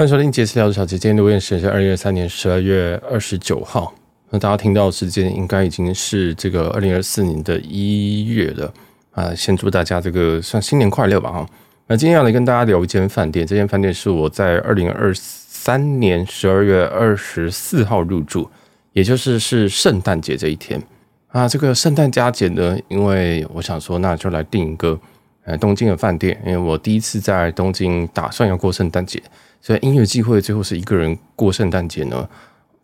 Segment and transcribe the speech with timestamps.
[0.00, 3.92] 欢迎收听杰斯聊的小姐，今天录音时间是二零二三年十二月二十九号。
[4.30, 8.72] 那大家听到的时间应该已经是这个二零二四年的一月了
[9.10, 9.34] 啊！
[9.34, 11.46] 先祝大家这个算新年快乐吧哈。
[11.86, 18.48] 那今天要来跟大家聊一间饭店，这间饭店是我在二零二三年十二月二十四号入住，
[18.94, 20.82] 也就是是圣诞节这一天
[21.28, 21.46] 啊。
[21.46, 24.98] 这个圣诞佳节呢，因为我想说，那就来订一个
[25.44, 29.22] 呃东京的饭店，因为我第一次在东京打算要过圣诞节。
[29.60, 32.28] 所以音乐聚会，最后是一个人过圣诞节呢。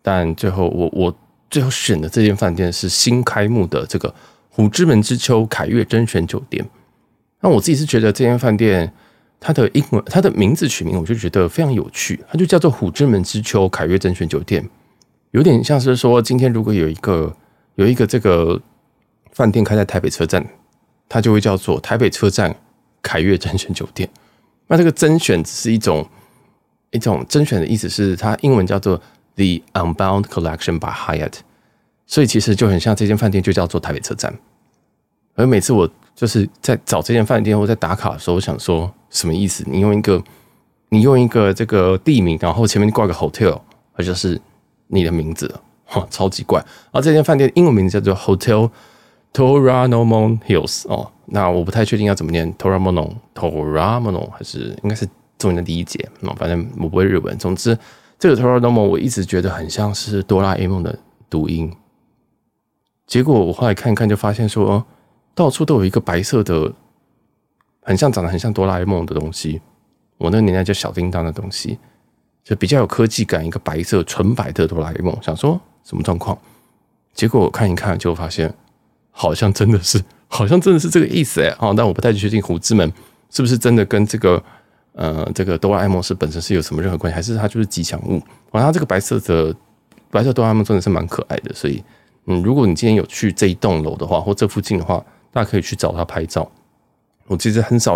[0.01, 1.17] 但最后我我
[1.49, 4.13] 最后选的这间饭店是新开幕的这个
[4.49, 6.63] 虎之门之丘凯悦甄选酒店。
[7.41, 8.93] 那我自己是觉得这间饭店
[9.39, 14.67] 它的英文它的名字取名，我就觉得非常有趣，它就叫做虎之门之丘凯悦甄选酒店，
[15.31, 17.35] 有点像是说今天如果有一个
[17.75, 18.61] 有一个这个
[19.31, 20.45] 饭店开在台北车站，
[21.09, 22.55] 它就会叫做台北车站
[23.01, 24.09] 凯悦甄选酒店。
[24.67, 26.07] 那这个甄选只是一种。
[26.91, 28.95] 一种甄选的意思是，它英文叫做
[29.35, 31.33] The Unbound Collection by Hyatt，
[32.05, 34.33] 所以其实就很像这间饭店就叫做台北车站。
[35.35, 39.65] 而每次我就是在找这间饭店或在打卡的时候，我想说什么意思？
[39.67, 40.23] 你用一个
[40.87, 43.59] 你用一个这个地名，然后前面挂个 hotel，
[43.93, 44.39] 而就是
[44.87, 46.65] 你的名字，哈，超级怪。
[46.91, 48.71] 而这间饭店英文名字叫做 Hotel
[49.33, 55.07] Toranomon Hills 哦，那我不太确定要怎么念 Toramonon Toramonon 还是应该是。
[55.39, 57.37] 中文的第一节，那反正我不会日文。
[57.37, 57.77] 总之，
[58.17, 60.97] 这个 Toranomon 我一直觉得很像是哆啦 A 梦的
[61.29, 61.71] 读音。
[63.05, 64.85] 结果我后来看一看，就发现说，哦
[65.35, 66.73] 到处都有一个白色的，
[67.83, 69.61] 很像长得很像哆啦 A 梦的东西。
[70.17, 71.77] 我那个年代叫小叮当的东西，
[72.43, 75.15] 就比较有科技感，一个白色纯白的哆啦 A 梦。
[75.21, 76.35] 想说什么状况？
[77.13, 78.51] 结果我看一看，就发现
[79.17, 81.49] 好像真的是， 好像真的是这个意思哎。
[81.59, 82.91] 哦，但我不太确定虎之门
[83.31, 84.41] 是不是真的跟这个。
[84.99, 88.19] 呃，这个哆啦 A 梦是本身是有什么任何关系，还是它就是吉祥物？
[88.49, 89.55] 完，它这个白色的
[90.09, 91.83] 白色哆啦 A 梦真的是蛮可爱的，所以，
[92.25, 96.51] 嗯，如果你今天有去这一栋楼的话，或这附近的话，大家可以去找它拍照。
[97.27, 97.95] 我其实很少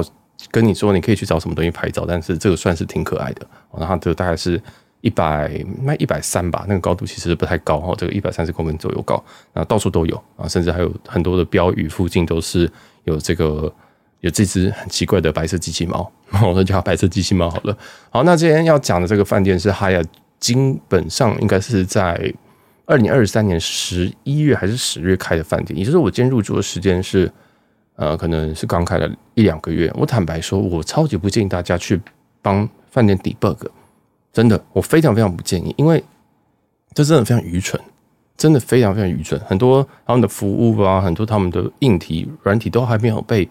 [0.52, 3.48] 跟你说你可以去找什么东西拍照，但是这个算是挺可爱的。
[3.76, 4.62] 然后这个大概是
[5.02, 9.24] 一百卖一百三吧，那个高度其实不太高哈，这个一百三十公分左右高，
[9.54, 12.72] 啊，到处都有啊，甚至还有很多的标语，附近都是
[13.04, 13.74] 有这个。
[14.22, 16.08] 有这只很奇怪的白色机器猫，
[16.44, 17.76] 我就叫它白色机器猫好了。
[18.12, 20.06] 好，那今天要讲的这个饭店是 Hyatt，
[20.40, 20.56] 基
[20.88, 22.32] 本上应该是在
[22.86, 27.32] 二零二三年十一月还是十月开的饭店，也就是我今天入住的时间是，
[27.96, 29.92] 呃，可能是刚开了一两个月。
[29.96, 32.00] 我坦白说，我超级不建议大家去
[32.44, 33.58] 帮饭店 debug，
[34.32, 36.04] 真的，我非常非常不建议，因为
[36.94, 37.80] 这真的非常愚蠢，
[38.38, 39.40] 真的非常非常愚蠢。
[39.42, 43.48] 很多他们的服务啊，很多他们的硬体、软体都还没有被。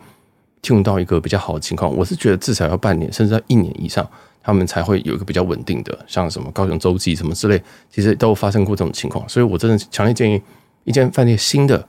[0.62, 4.06] 进入到一个比较好的情况，我是觉得至少要半年，甚至要一年以上，
[4.42, 7.58] 他们才会有一个比较稳定的，像什么高雄洲际什么之类，
[7.90, 9.26] 其实都发生过这种情况。
[9.26, 10.38] 所以我真的强烈建议，
[10.84, 11.88] 一间饭店新的，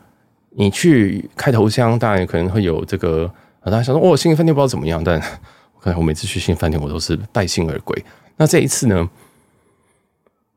[0.51, 3.29] 你去开头箱，当然可能会有这个，
[3.65, 5.21] 大家想说，哦，新的饭店不知道怎么样，但
[5.75, 8.01] 我看我每次去新饭店，我都是败兴而归。
[8.41, 9.07] 那这一次呢？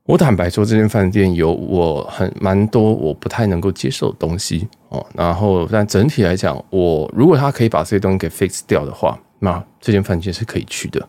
[0.05, 5.07] 我坦白说，这间饭店有我很蛮多我不太能够接受的东西哦。
[5.13, 11.07] 然后，但整体来讲，我如果他可以把这些东西给 fix 掉的话，那这间饭店是可以去的。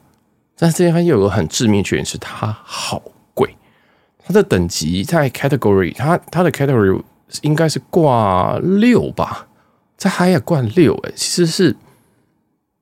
[0.58, 3.02] 但是这间饭店有个很致命缺点，是它好
[3.34, 3.56] 贵。
[4.26, 7.02] 它的等级在 category，它它的 category
[7.42, 9.48] 应该是挂六吧，
[9.96, 11.74] 在 Hyatt 挂六，哎，其实是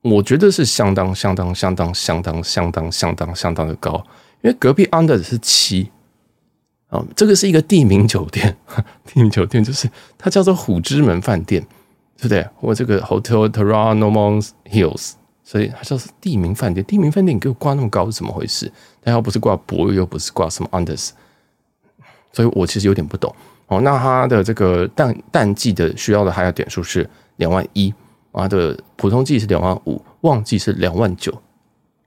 [0.04, 3.94] 我觉得是相当相当相当相当相当相当相当的高，
[4.42, 5.90] 因为隔壁 Under 是七。
[6.88, 8.56] 啊，这个是一个地名酒店，
[9.04, 11.60] 地名酒店就是它叫做虎之门饭店，
[12.18, 12.46] 对不对？
[12.54, 16.84] 或这个 Hotel Toranomon Hills，所以它叫做地名饭店。
[16.84, 18.70] 地名饭店你给我挂那么高是怎么回事？
[19.02, 21.10] 它又不是挂博又不是挂什么 Andaz，
[22.32, 23.34] 所以我其实有点不懂。
[23.66, 27.92] 哦，那它的这个淡淡季的需要的还有点数是两万一，
[28.34, 31.32] 啊的普通季是两万五，旺季是两万九。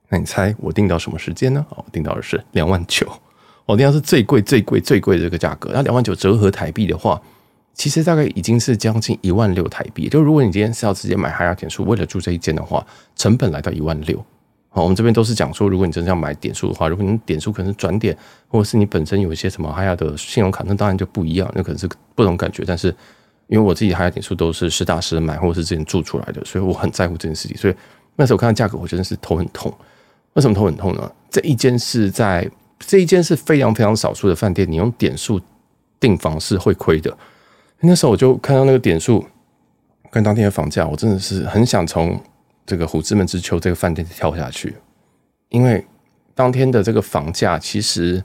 [0.10, 1.66] 那你猜我订到什么时间呢？
[1.70, 3.08] 哦，我订到的是两万九。
[3.66, 7.22] 哦，那要是最贵、最贵、最贵的这个价格，那两万九折合台币的话，
[7.74, 10.08] 其实大概已经是将近一万六台币。
[10.08, 12.86] 就如果你今天是要直接买 Hyatt 点数，为了住这一间的话，
[13.16, 14.24] 成本来到一万六。
[14.70, 18.18] 好，我们这边都是讲说，如果你真的要买点数的话，如果你点数可能是转点，
[18.48, 22.64] 或者是你本身有一些什么 Hyatt 的信用卡，那当然就不一样，那可能是不同感觉。
[22.66, 22.96] 但是
[23.48, 27.58] 因为我自己 Hyatt 点数都是实打实的买，或者是之前住出来的，所以我很在乎这件事情。
[27.58, 27.76] 所以
[28.16, 29.74] 那时候看到价格，我真的是头很痛。
[30.34, 31.12] 为什么头很痛呢？
[31.30, 32.50] 这一间是在。
[32.80, 35.42] 这一间是非常非常少数的饭店，你用点数
[36.00, 37.18] 订房是会亏的。
[37.80, 39.26] 那时候我就看到那个点数
[40.12, 42.22] 跟当天的房价，我真的是很想从
[42.68, 44.76] 这个虎之门之丘这个饭店跳下去，
[45.50, 45.84] 因为
[46.36, 48.24] 当天的这个房价，其实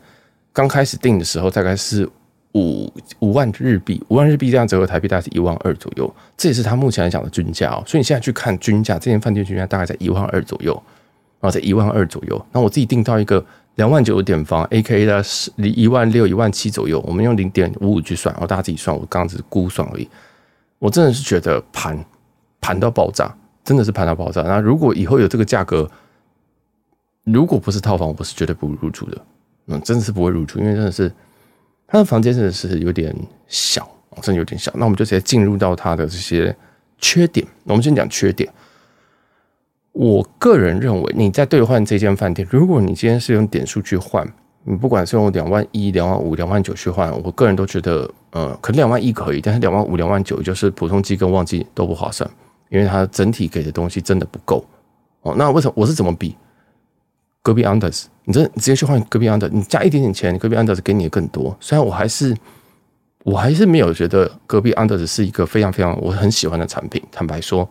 [0.53, 2.07] 刚开始订的时候大概是
[2.55, 7.83] 五五万日币，五万日币这样折合台币大概是一万二左右，这也是他目前来讲的均价哦。
[7.87, 10.75] 所以你现在去看均价，这间饭店均价大概在一万二左右，
[11.41, 12.47] 然后在一万二左右。
[12.53, 13.45] 那我自己订到一个
[13.77, 20.07] 两万九的点房，AKA 的是一万六、一万七左右，我们用零点五五去算，然后大家自己算，我刚刚只是估算而已。
[20.79, 22.05] 我真的是觉得盘
[22.61, 23.35] 盘到爆炸，
[23.65, 24.43] 真的是盘到爆炸。
[24.43, 25.91] 那如果以后有这个价格，
[27.25, 29.19] 如果不是套房，我是绝对不入住的。
[29.69, 31.11] 嗯，真的是不会入住，因为真的是
[31.93, 33.15] 他的房间真的是有点
[33.49, 33.87] 小，
[34.23, 34.73] 真的有点小。
[34.75, 36.57] 那我们就直接进入到他的这些
[36.97, 37.47] 缺点。
[37.65, 38.51] 我们先讲缺点。
[39.93, 44.27] 我个人认为，你在兑换这间饭店，如果你今天是用点数去换，
[44.65, 52.29] 你不管是用两万一、两万五、两万九去换，我个人都觉得，呃，可能两万一可以，但是两万五、两万九就是普通机跟旺季都不划算，
[52.71, 54.65] 因为它整体给的东西真的不够。
[55.21, 56.35] 哦，那为什么我是怎么比？
[57.43, 61.57] 隔壁 Andaz，你这直接去换隔壁 Andaz，你加一点点钱，隔壁 Andaz 给你的更多。
[61.59, 62.37] 虽然我还是，
[63.25, 67.03] 我还是没有觉得隔壁 Andaz 是一个非常非常我很喜欢的产品。
[67.11, 67.69] 坦白说，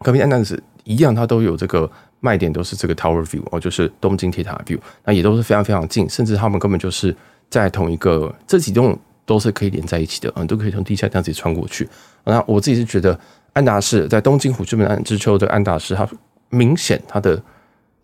[0.00, 1.90] 隔壁 Andaz 一样，它都有这个
[2.20, 7.16] 卖点，都是这个 Tower View 哦，就是东京铁塔 View，那也都是非常非常近，甚至他们根本就是
[7.48, 11.88] 在同一个，这几栋都是可以连在一起的，嗯，都可以从地下这样子穿过去。
[12.24, 13.18] 那我自己是觉得
[13.54, 16.06] 安达仕在东京虎之门之丘的安达仕，它
[16.50, 17.42] 明显它的。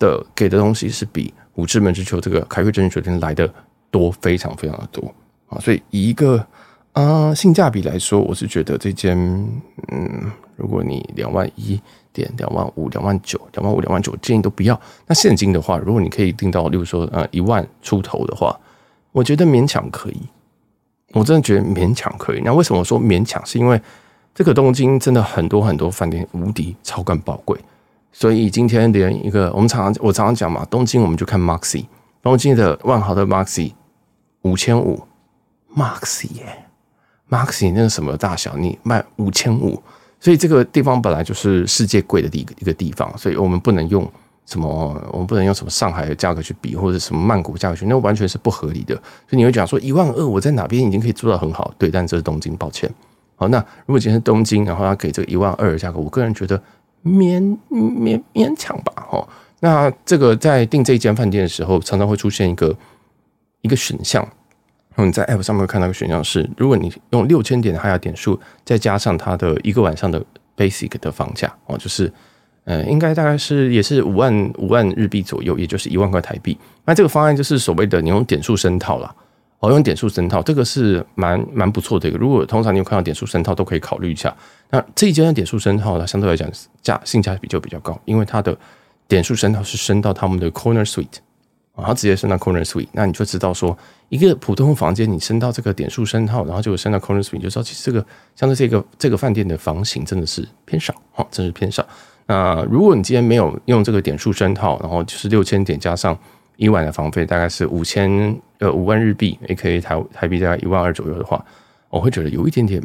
[0.05, 3.53] 的给的东西是比五之门之丘这个凯悦真酒店来的
[3.91, 5.15] 多，非常非常的多
[5.49, 5.59] 啊！
[5.61, 6.47] 所以以一个
[6.93, 9.17] 啊、性价比来说，我是觉得这间
[9.91, 11.81] 嗯，如果你两万一
[12.13, 14.81] 点、两万五、两万九、两万五、两万九，建议都不要。
[15.07, 18.57] 那现金的话，如果你可以订到，例如说呃一万出头的话，
[19.11, 20.21] 我觉得勉强可以。
[21.13, 22.41] 我真的觉得勉强可以。
[22.45, 23.45] 那为什么说勉强？
[23.45, 23.81] 是因为
[24.35, 27.59] 这个东京真的很多很多饭店无敌超干宝贵。
[28.17, 31.85] 所以今天连一个我们常常我常常讲嘛，东京我们就看 Maxi，
[32.23, 33.73] 东京的万豪的 Maxi
[34.43, 35.03] 五千五
[35.77, 36.65] ，Maxi 耶
[37.29, 39.83] ，Maxi 那个什么大小，你卖五千五，
[40.21, 44.09] 所以这个地方本来就是世界贵的一个一个地方，所以我们不能用
[44.47, 44.69] 什么，
[45.11, 48.95] 我们不能用什么上海的价格去比，或者什么曼谷价格去，那完全是不合理的。
[48.95, 52.89] 所以你会讲说一万二我在哪边已经可以做到很好，对，但这是东京，抱歉。
[53.35, 56.63] 好，那如果今天是东京，然后他给这个一万二的价格，我个人觉得。
[57.05, 59.29] 勉勉勉强吧，哈。
[59.61, 62.77] 那这个在订这一间饭店的时候，常常会出现一个
[63.61, 64.27] 一个选项。
[64.97, 70.25] 你在 App 上面会看到一个选项是，如果你用六千点的哈雅点数，再加上它的一个晚上的
[70.57, 72.13] Basic 的房价哦，就是
[72.65, 76.57] 呃，应该大概是也是五万五万日币左右，也就是一万块台币。
[76.85, 79.15] 那这个方案就是所谓的你用点数升套了。
[79.65, 82.19] 哦，用点数升套，这个是蛮蛮不错的一个。
[82.19, 84.35] 如果通常你有看到点数升套，都可以考虑一下。
[84.69, 86.47] 那这一间的点数升套，它相对来讲
[86.83, 88.55] 价性价比就比较高，因为它的
[89.09, 91.17] 点数升套是升到他们的 Corner Suite
[91.75, 93.75] 啊，它直接升到 Corner Suite，那你就知道说，
[94.11, 98.05] 一个普通房间你升到这个点数升套，然后就升到 Corner Suite，就知道其实这个
[98.37, 101.87] 相对这个这个饭店的房型真的是偏少，哈，真是偏少。
[102.27, 106.15] 那如果你今天没有用这个点数升套，然后就是六千点加上。
[106.57, 111.45] 一晚的房费大概是五千呃五万日币，也可以台台币大概一万二左右的话，
[111.91, 112.83] 我会觉得有一点点，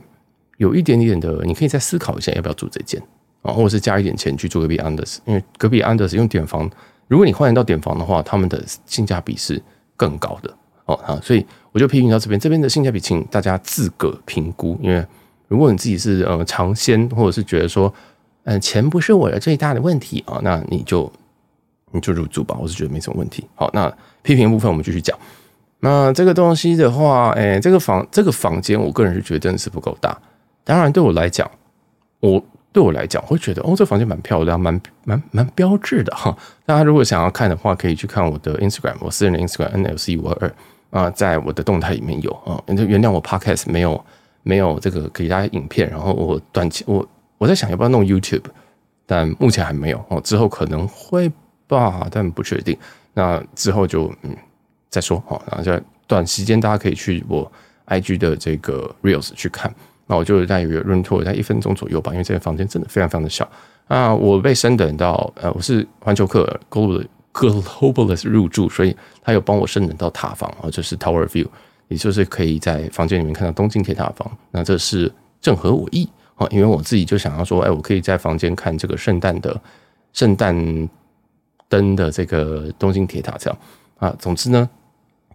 [0.57, 2.99] 有一点点的，你可以再思考一下要不要住这间
[3.43, 6.69] 啊，或者是加一点钱去住隔壁 Andaz，因为隔壁 Andaz 用点房，
[7.07, 9.61] 如果你换到点房的话，他们的性价比是
[9.95, 10.51] 更高的
[10.85, 15.05] 哦啊，所以我就批评到这边，这边的性价比，请大家自个评估，因为
[15.47, 17.93] 如果你自己是呃尝鲜，或者是觉得说，
[18.45, 21.11] 嗯、钱不是我的最大的问题啊，那你就。
[21.91, 23.47] 你就入住吧，我是觉得没什么问题。
[23.55, 23.91] 好，那
[24.21, 25.17] 批评部分我们继续讲。
[25.81, 30.17] 那这个东西的话，哎、这个房这个房间，我个人是觉得真的是不够大。
[30.65, 31.49] 当然，对我来讲，
[32.19, 32.43] 我
[32.73, 36.35] 对我来讲会觉得，哦，这房间蛮漂亮，蛮蛮蛮标志的哈。
[36.65, 40.37] 大家如果想要看的话，可以去看我的 Instagram，我私人的 Instagram NLC 五二
[40.91, 42.61] 二啊，在我的动态里面有啊。
[42.75, 44.03] 就原谅我 Podcast 没有
[44.43, 48.43] 没有这个给大家影片，然后我短期我我在想要不要弄 YouTube，
[49.05, 51.31] 但目前还没有哦，之后可能会。
[51.69, 52.75] 吧，但不确定。
[53.13, 54.35] 那之后就嗯
[54.89, 57.49] 再说好，然后在短时间大家可以去我
[57.87, 59.73] IG 的这个 Reels 去看。
[60.07, 63.47] 那我就大约 room tour 在一分钟左右吧，因为这个房间真的非常非常的小。
[63.87, 71.47] 啊，我被升等到呃，我是环球客 Global Globalist 入住，所以他有帮我升等到塔房啊，就是 Tower View，
[71.89, 74.31] 也就是可以在房间里面看到东京铁塔房。
[74.49, 79.59] 那这是正合我意啊，因为我自己就想要说，哎，我可以在房间看这个圣诞的
[80.13, 80.89] 圣诞。
[81.69, 83.57] 登的这个东京铁塔这样
[83.99, 84.69] 啊，总之呢，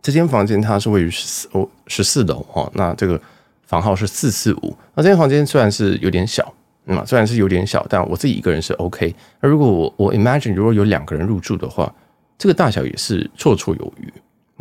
[0.02, 3.18] 这间房间它是位于十四哦十四楼哦，那这个
[3.66, 4.76] 房号是四四五。
[4.94, 6.52] 那这间房间虽然是有点小，
[6.86, 9.14] 嗯，虽然是有点小，但我自己一个人是 OK。
[9.40, 11.90] 那如果我我 imagine 如果有两个人入住的话，
[12.36, 14.12] 这个大小也是绰绰有余，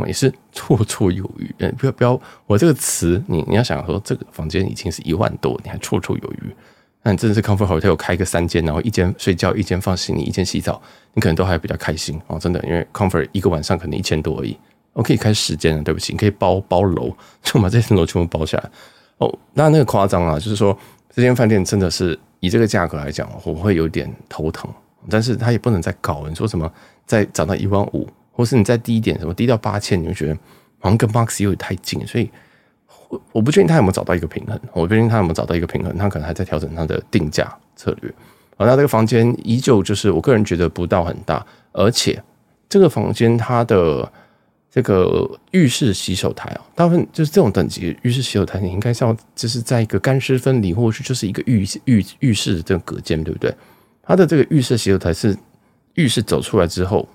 [0.05, 1.53] 也是绰绰有余。
[1.57, 6.55] 嗯，不要不要，我这个词，你你要想说这个房间已经是一万多，你还绰绰有余，
[7.03, 10.81] 那你真的是 Comfort Hotel 开个三间，然后一间睡觉，一间放行李，一间洗澡，
[11.13, 14.57] 你可能都还比较开心哦，真的，因为 Comfort 一个晚上可能一千多而已，
[14.93, 18.69] 我可以开十间了，对不起，你可以包包楼，就把这层楼全部包下来。
[19.17, 20.77] 哦，那那个夸张啊，就是说
[21.13, 24.71] 这间饭店真的是以这个价格来讲，我会有点头疼。
[25.09, 26.71] 但是它也不能再高，你说什么
[27.05, 30.33] 再涨到一万五，或是你再低一点，什么低到八千，你就觉得
[30.79, 32.31] 好像跟 Max 有点太近，所以
[33.31, 38.13] 我不确定他有没有找到一个平衡，我不确定他有没有找到一个平衡，他可能还在调整他的定价策略。
[38.57, 42.21] 好，那这个房间依旧就是我个人觉得不到很大，而且
[42.69, 44.11] 这个房间它的
[44.69, 53.53] 这个浴室洗手台啊，大部分就是这种等级浴室洗手台，你应该是要就是在一个干湿分离，或者是就是一个浴浴浴室的这个隔间，对不对？
[54.01, 55.37] 它的这个浴室洗手台是
[55.93, 57.07] 浴室走出来之后，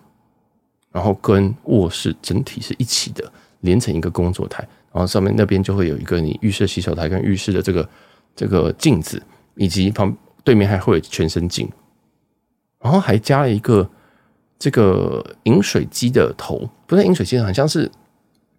[0.91, 7.89] 然后跟卧室整体是一起的，连成一个工作台，然后上面那边就会有一个你浴室洗手台跟浴室的这个
[8.35, 9.23] 这个镜子，
[9.55, 11.69] 以及旁对面还会有全身镜，
[12.81, 13.89] 然后还加了一个
[14.59, 17.91] 这个饮水机的头，不是饮水机，很像是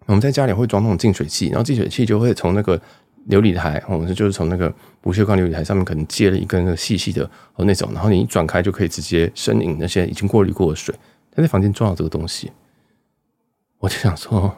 [0.06, 2.80] 我们在家里会装那种净水器，然后净水器就会从那个。
[3.28, 7.22] 琉璃台，我们就是从那个不锈钢琉璃台上面可能接了一根那细细的
[7.54, 10.92] 哦那种，然后你一转开就可以直接生饮那些已经过滤过的水。
[11.30, 12.50] 他在房间装了这个东西，
[13.78, 14.56] 我就想说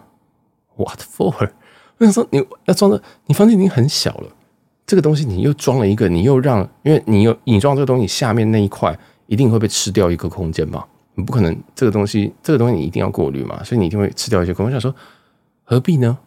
[0.77, 1.51] ，what for？
[1.99, 4.29] 我想说你要装的，你房间已经很小了，
[4.87, 10.85] 这个东西你又装了一个，你又让，因为你又你装这个东西下面那一块一定会被吃掉一个空间嘛，
[11.15, 14.75] 你不可能这个东西这个东西你一定要过滤嘛，所以你一定会吃掉一些空间。
[14.75, 14.95] 我想说
[15.65, 16.19] 何必呢？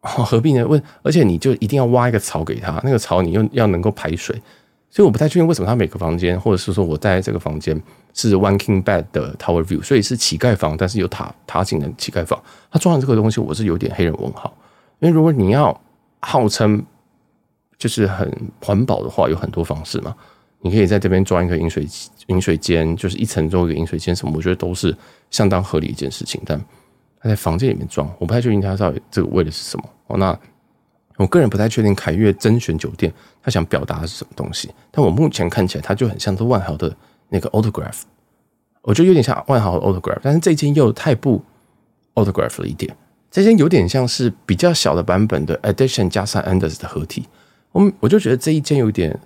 [0.00, 0.64] 哦 何必呢？
[0.66, 4.40] 问，而且你就一定要挖一个槽给他，那个槽你又要能够排水，
[4.88, 7.80] 所以我不太确定为什么他每个房间，或者是说我在这个房间
[8.14, 12.40] 是 one king bed 的 tower view，所以是乞丐房，但是有塔塔景的乞丐房，
[12.70, 14.56] 他装的这个东西我是有点黑人问号，
[15.00, 15.78] 因为如果你要
[16.20, 16.84] 号称
[17.78, 18.30] 就是很
[18.62, 20.14] 环保的话，有很多方式嘛，
[20.60, 21.86] 你可以在这边装一个饮水
[22.28, 24.96] 饮水间，就是一层做一个饮水间什么，我觉得都是
[25.30, 26.60] 相当合理一件事情，但。
[27.18, 30.18] 他在房间里面装，我不太确定他到底这个为的是什么哦。
[30.18, 30.38] 那
[31.16, 33.12] 我个人不太确定凯悦甄选酒店
[33.42, 36.94] 他想表达的是什么东西，但我目前看起来，它就很像是万豪的
[37.30, 38.02] 那个 Autograph，
[38.82, 41.42] 我觉得有点像万豪的 Autograph，但是这间又太不
[42.14, 42.94] Autograph 了一点。
[43.30, 47.26] 这间有点像是比较小的版本的 Edition 加上 anders 的合体，
[47.72, 49.18] 我我就觉得这一间有点，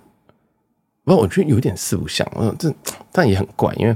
[1.03, 2.73] 不，我觉得有点四不像，嗯，这
[3.11, 3.95] 但也很怪，因为。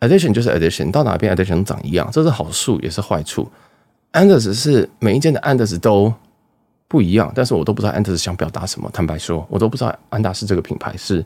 [0.00, 3.46] Edition 就是 Edition，到哪边 Edition 长一样，这是好处也是坏处。
[4.12, 6.10] anders 是每一间的 anders 都
[6.88, 8.88] 不一样，但是我都不知道 anders 想表达什么。
[8.94, 11.22] 坦白说，我都不知道安达仕这个品牌是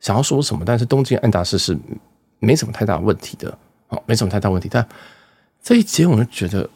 [0.00, 0.62] 想要说什么。
[0.64, 1.76] 但是东京安达仕是
[2.38, 4.66] 没什么太大问题的，哦，没什么太大问题。
[4.72, 4.88] 但
[5.62, 6.66] 这一间我就觉得，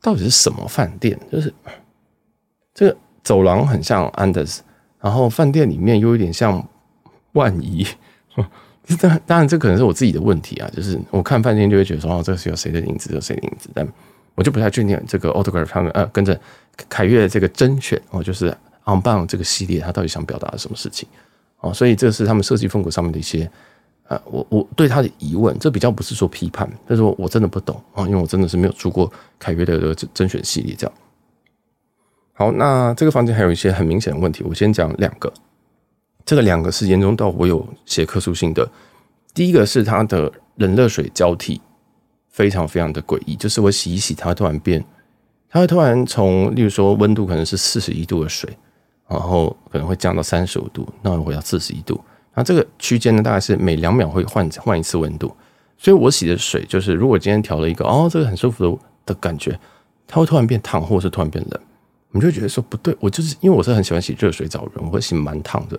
[0.00, 1.18] 到底是什么饭店？
[1.30, 1.52] 就是
[2.74, 4.58] 这个走廊很像 Andaz，
[5.00, 6.66] 然后饭店里面又有点像
[7.32, 7.86] 万怡。
[9.00, 10.70] 当然，当然，这可能是我自己的问题啊。
[10.74, 13.68] 就是我看饭店就会觉得说，哦，这是有谁的影子，有谁的影子。
[13.74, 13.86] 但
[14.34, 16.40] 我就不太确定这个 Autograph 他们呃跟着
[16.88, 18.48] 凯悦这个甄选哦，就是
[18.84, 21.06] On Bound 这个系列，它到底想表达什么事情
[21.60, 21.74] 哦？
[21.74, 23.50] 所以这是他们设计风格上面的一些
[24.08, 30.96] 啊，我我对他的疑问，这比较不是说批判，但是说我真的不懂啊，因为我真的是没有住过凯悦的甄选系列这样。
[32.32, 35.32] 好，那这个房间还有一些很明显的问题，我先讲两个。
[36.24, 38.68] 这个两个是严重到我有写客诉信的。
[39.32, 41.60] 第一个是它的冷热水交替
[42.28, 44.84] 非常非常的诡异，就是我洗一洗，它会突然变，
[45.48, 48.48] 它会突然从，例如说温度可能是四十一度的水，
[49.08, 51.98] 然后可能会降到三十五度，那我回到四十一度，
[52.38, 55.34] 那这个区间呢，大概是每两秒会换换一次温度，
[55.76, 59.58] 所以我洗的水就是，如果今天调了一个哦，这个很舒服的的感觉，
[60.06, 61.60] 它会突然变烫，或者是突然变冷，
[62.12, 65.76] 我们就觉得说不对，我就是因为我是很喜欢洗热水澡的人，我会洗蛮烫的。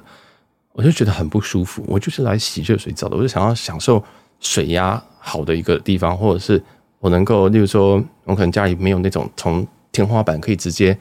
[0.74, 4.02] 我就觉得很不舒服，我就是来洗热水澡的，我就想要享受
[4.40, 6.62] 水压好的一个地方，或者是
[7.00, 10.98] 我能够，例如说，我可能家里没有那种从天花板可以直接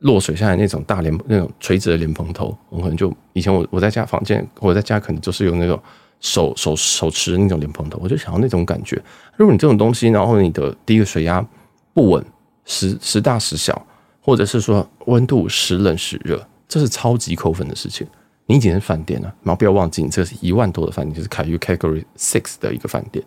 [0.00, 5.80] 落水下来那种大莲那种垂直的莲蓬头，我可能就以前我我在家房间，我在家可能就是用那种
[6.20, 9.00] 手手手持那种莲蓬头，我就想要那种感觉。
[9.36, 11.44] 如果你这种东西，然后你的第一个水压
[11.94, 12.24] 不稳，
[12.64, 13.86] 时时大时小，
[14.20, 18.06] 或者是说温度时冷时热，这是超级扣分的事情。
[18.48, 23.24] 你已经是饭店了，然后不要忘记，你这是一万多的饭店，就是凯悦 Category Six 的一个饭店。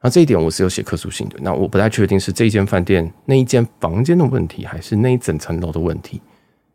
[0.00, 1.36] 那这一点我是有写客诉信的。
[1.40, 6.20] 那我不太确定是这一间饭店那一间房间的问题，还是那一整层楼的问题。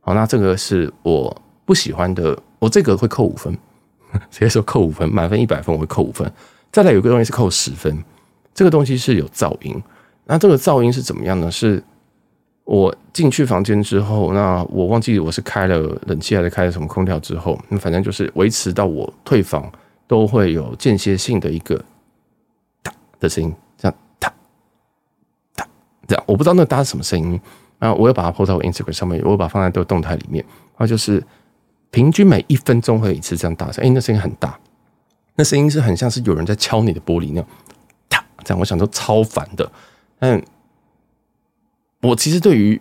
[0.02, 3.54] 好，那这个是我不喜欢的，我这个会扣五分，
[4.32, 6.30] 直接说扣五分，满分一百分我会扣五分。
[6.72, 8.04] 再来有个东西是扣十分，
[8.54, 9.82] 这个东西是有噪音。
[10.26, 11.52] 那这个噪音是怎么样呢？
[11.52, 11.84] 是
[12.64, 19.70] 我进去房间之后，那我忘记我是开了冷气还是开了什么空调之后，那反正就是维持到我退房
[20.08, 21.84] 都会有间歇性的一个
[23.22, 24.34] 的声音，这样哒
[25.56, 25.66] 哒
[26.06, 27.40] 这样，我不知道那个哒是什么声音。
[27.80, 30.44] 然后我又把它 po 在我 Instagram 上面，我又把它放在这个动态里面。
[30.46, 31.24] 然后就是
[31.90, 34.60] 平均每一分钟会有一次这样大声，哎，那声音很大，
[35.36, 37.48] 那声音是很像是有人在敲你的玻璃那样，
[38.08, 38.60] 哒这样。
[38.60, 39.72] 我想说超烦的。
[40.20, 40.40] 但
[42.02, 42.80] 我其实对于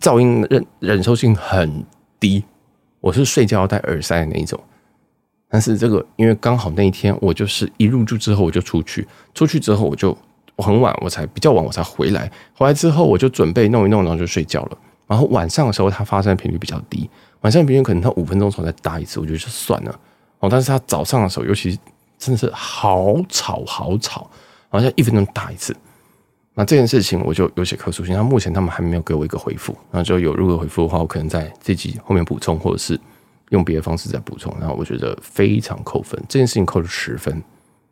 [0.00, 1.84] 噪音忍忍受性很
[2.20, 2.44] 低，
[3.00, 4.62] 我是睡觉要戴耳塞的那一种。
[5.50, 10.16] 但是这个因为刚好那一天我就是一入住之后我就出去，出去之后我就。
[10.56, 12.30] 我很晚，我才比较晚，我才回来。
[12.52, 14.76] 回来之后，我就准备弄一弄，然后就睡觉了。
[15.06, 17.08] 然后晚上的时候，它发生的频率比较低，
[17.40, 20.00] 晚上频率可能它五分钟才再打一次，我觉得就算了。
[20.40, 21.78] 哦，但是它早上的时候，尤其
[22.18, 24.28] 真的是好吵，好吵，
[24.68, 25.74] 好像一分钟打一次。
[26.52, 28.14] 那这件事情我就有些可塑性。
[28.14, 33.00] 那目前他们还没有给我一个回复，然后就有如果回复的话，我可能在这集后面补充，或者是
[33.50, 34.52] 用别的方式再补充。
[34.58, 37.40] 然后我觉得非常扣分，这件事情扣了十分。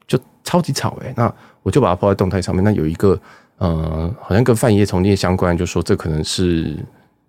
[0.09, 1.31] 就超级吵诶、欸，那
[1.62, 2.65] 我就把它抛在动态上面。
[2.65, 3.21] 那有一个
[3.59, 6.75] 呃，好像跟范爷从业相关，就说这可能是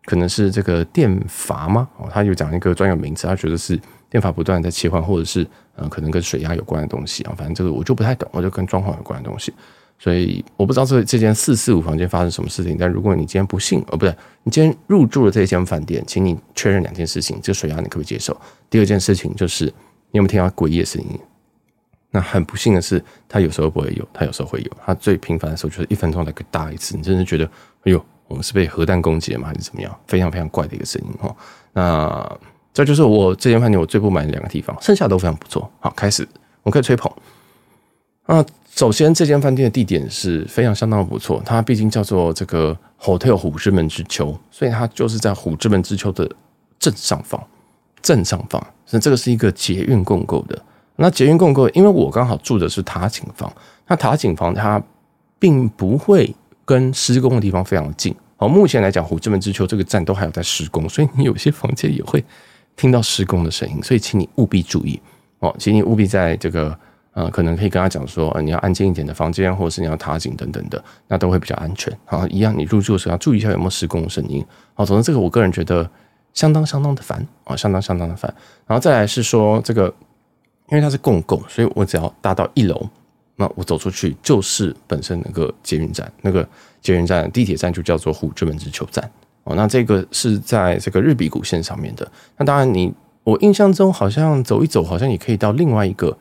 [0.06, 1.90] 可能是这个电阀吗？
[1.98, 3.78] 哦，他有讲一个专有名词，他觉得是
[4.10, 5.46] 电阀不断在切换，或者是
[5.76, 7.34] 呃，可能跟水压有关的东西啊。
[7.38, 9.54] 反正这个我就不太懂，我就跟装潢有关的东西，
[10.00, 12.78] 所以我不知道这这间四四五房间发生什么事情。
[12.80, 18.36] 但如果你今天不幸，哦，不对，你今天入住了这间饭店，请你确认两件事情：这水压你可不可以接受？
[18.70, 21.20] 第二件事情就是你有没有听到诡异的声音？
[22.12, 24.72] 那很不幸的是，他有时候不会有，他有时候会有。
[24.84, 27.46] 他最频繁的时候就是一分钟来个大一次，你真的觉得，
[27.84, 29.50] 哎呦，我们是被核弹攻击了吗？
[29.50, 30.00] 还是怎么样？
[30.08, 31.36] 非常非常怪的一个声音哈。
[31.74, 32.40] 那
[32.74, 35.70] 这就是我这间饭店我最不满的两个地方，剩下都非常不错。
[35.82, 36.28] 好，开始
[36.64, 37.12] 我们可以吹捧。
[38.32, 38.46] 那
[38.76, 46.30] 首先这间饭店的地点是非常相当的不错，它毕竟叫做这个 Hotel 虎之门之丘，所以它就是在虎之门之丘的
[46.78, 47.44] 正上方，
[48.04, 48.64] 正上方。
[48.86, 50.62] 所以这个是一个捷运共构的。
[50.98, 53.52] 那捷运共构，因为我刚好住的是塔景房，
[53.88, 54.80] 那塔景房它
[55.40, 58.16] 并不会跟施工的地方非常近。
[58.38, 62.24] 哦，目前来讲，虎之门之丘这个站都还有在施工，所以你有些房间也会
[62.76, 65.02] 听到施工的声音，所以请你务必注意
[65.40, 66.78] 哦，请你务必在这个
[67.14, 71.96] 呃，可能可以跟他讲说，呃，你要安静一点的房间，或者是你要塔景等等的，那都会比较安全。
[72.06, 74.46] 好，一样，你入住的时候要注意一下有没有施工声音。
[74.74, 75.90] 好，总之这个我个人觉得
[76.34, 78.34] 相当相当的烦啊，相当相当的烦。
[78.68, 79.94] 然后再来是说这个。
[80.72, 82.88] 因为它是共构，所以我只要搭到一楼，
[83.38, 86.48] 那我走出去就是本身那个捷运站，那个
[86.80, 89.04] 捷运站地铁站就叫做虎之门之丘站
[89.46, 89.56] 哦。
[89.56, 92.08] 那这个是在这个日比谷线上面的。
[92.38, 92.94] 那当然，你
[93.24, 96.16] 我印象中好像走一走，好像也可以到另外一个，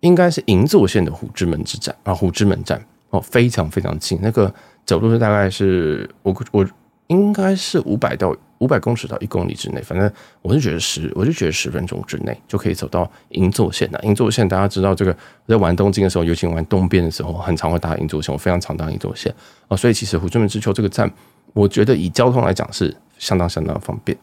[0.00, 4.18] 应该是银座线的虎之门之站啊，虎之门站哦，非常非常近。
[4.22, 4.52] 那个
[4.84, 6.66] 走路是大概是我我
[7.08, 8.36] 应该是五百到。
[8.58, 14.00] 五百公尺到一公里之内，反正我是觉得十，我就觉得十分钟之内就可以走到银座线的。
[14.02, 15.10] 银座线大家知道，这个
[15.44, 18.32] 我在玩东京的时候，尤其玩东边的时候，很常会搭银座线。
[18.32, 19.30] 我非常常搭银座线
[19.68, 21.12] 啊，所以其实虎之门之丘这个站，
[21.52, 24.16] 我觉得以交通来讲是相当相当方便。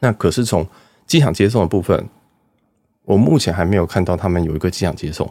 [0.00, 0.66] 那可是从
[1.06, 2.06] 机场接送的部分，
[3.06, 5.26] 我目前还没有看到他们有一个机场接送。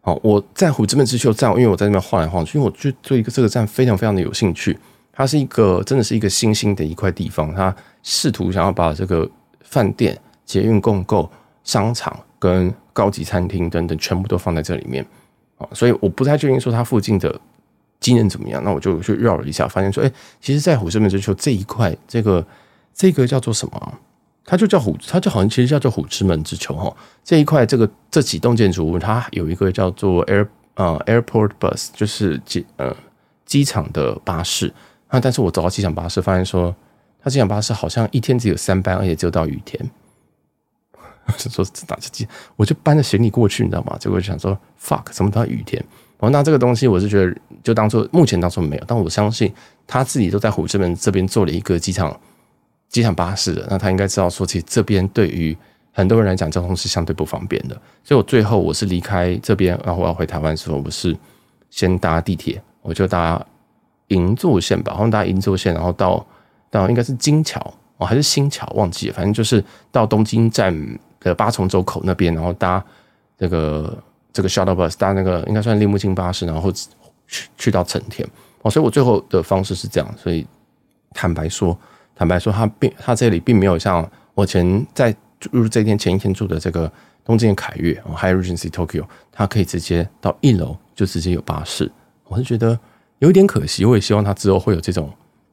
[0.00, 4.76] 好，我在虎之门之丘站，因为我在那边晃来晃去，因为我就对一个这个站非常非常的有兴趣。
[5.12, 9.28] 它是一个真的是一个新兴的一块地方，它试图想要把这个
[9.62, 11.30] 饭店、捷运共构、
[11.64, 15.04] 商场跟高级餐厅等等全部都放在这里面
[15.58, 17.38] 啊，所以我不太确定说它附近的
[18.00, 18.62] 机能怎么样。
[18.64, 20.10] 那我就去绕了一下，发现说，哎，
[20.40, 22.46] 其实，在虎之门之丘这一块，这个
[22.94, 23.94] 这个叫做什么？
[24.50, 26.90] 它就叫虎，它就好像其实叫做虎之门之丘哈。
[27.22, 32.96] 这一块这个这几栋建筑物，它有一个叫做 Air 呃 Airport Bus，就是机呃
[33.44, 34.72] 机场的巴士。
[35.08, 35.18] 啊！
[35.18, 36.74] 但是我走到机场巴士，发现说，
[37.22, 39.90] 他机场巴士好像一天只有三班，而且只有到羽田。
[40.92, 42.28] 我就说这机？
[42.56, 43.96] 我就搬着行李过去，你知道吗？
[43.98, 45.82] 结果就想说，fuck，怎么到羽田？
[46.18, 48.84] 哦，那这个东西我是觉得，就当做目前当做没有。
[48.86, 49.50] 但我相信
[49.86, 52.20] 他自己都在虎之门这边做了一个机场
[52.88, 55.56] 机场巴士的，那他应该知道说，其实这边对于
[55.92, 57.74] 很多人来讲，交通是相对不方便的。
[58.04, 61.16] 所以我最后我是离开这边，然后我要回台湾的时候，我是
[61.70, 63.44] 先搭地铁，我就搭。
[64.08, 66.26] 银座线吧，好像搭银座线，然后到
[66.70, 67.60] 到应该是金桥
[67.98, 70.74] 哦，还是新桥，忘记了，反正就是到东京站
[71.20, 72.82] 的八重洲口那边，然后搭
[73.36, 78.26] 这个这个 shuttle bus，搭那个应该算立木金巴士，然后去去到成田
[78.62, 78.70] 哦。
[78.70, 80.46] 所以我最后的方式是这样，所以
[81.12, 81.78] 坦白说，
[82.18, 85.14] 坦白说，他并他这里并没有像我前在
[85.52, 86.90] 入这天前一天住的这个
[87.24, 91.88] 东京的凯悦哦，Hyatt Regency Tokyo，他可以直接到一楼就直接有巴士，
[92.24, 92.76] 我是觉得
[93.20, 93.84] 有一点可惜。
[93.84, 95.08] 我也希望他之后会有这种，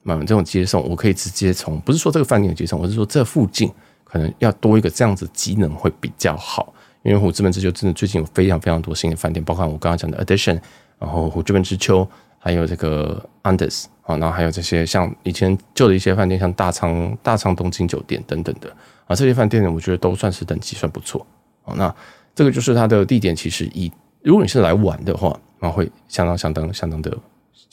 [0.06, 3.72] 嗯，这种接送，我可以直接从，不是说这个饭店的接送，我是说这附近
[4.04, 6.74] 可能要多一个这样子机能会比较好。
[7.04, 10.60] 因为虎之门之丘真的最近有非常非常多新的饭店，包括我刚刚讲的 Addition，
[10.98, 12.08] 然后虎之门之丘，
[12.46, 18.70] 还有这个 Andaz 啊，然后还有这些像以前旧的一些饭店，像大仓大仓东京酒店等等的
[19.08, 21.26] 啊，这些饭店呢，我觉得都算是等级算不错
[21.64, 21.74] 啊。
[21.76, 21.96] 那
[22.36, 27.12] 这个就是它的地点，其实以如果你是来玩的话，那会相当相当相当的，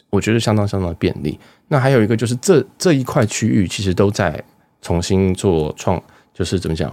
[0.09, 1.39] 我觉得相当相当的便利。
[1.69, 4.43] 那还有一个就是这这一块区域其实都在
[4.81, 6.89] 重新做创，就是怎么讲？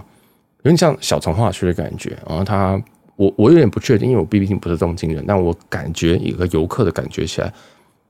[0.64, 2.78] 有点像小城化区的感觉，然后他，
[3.20, 7.52] 我我有点不确定，因为我毕竟不是东京人，但我感觉一个游客的感觉起来，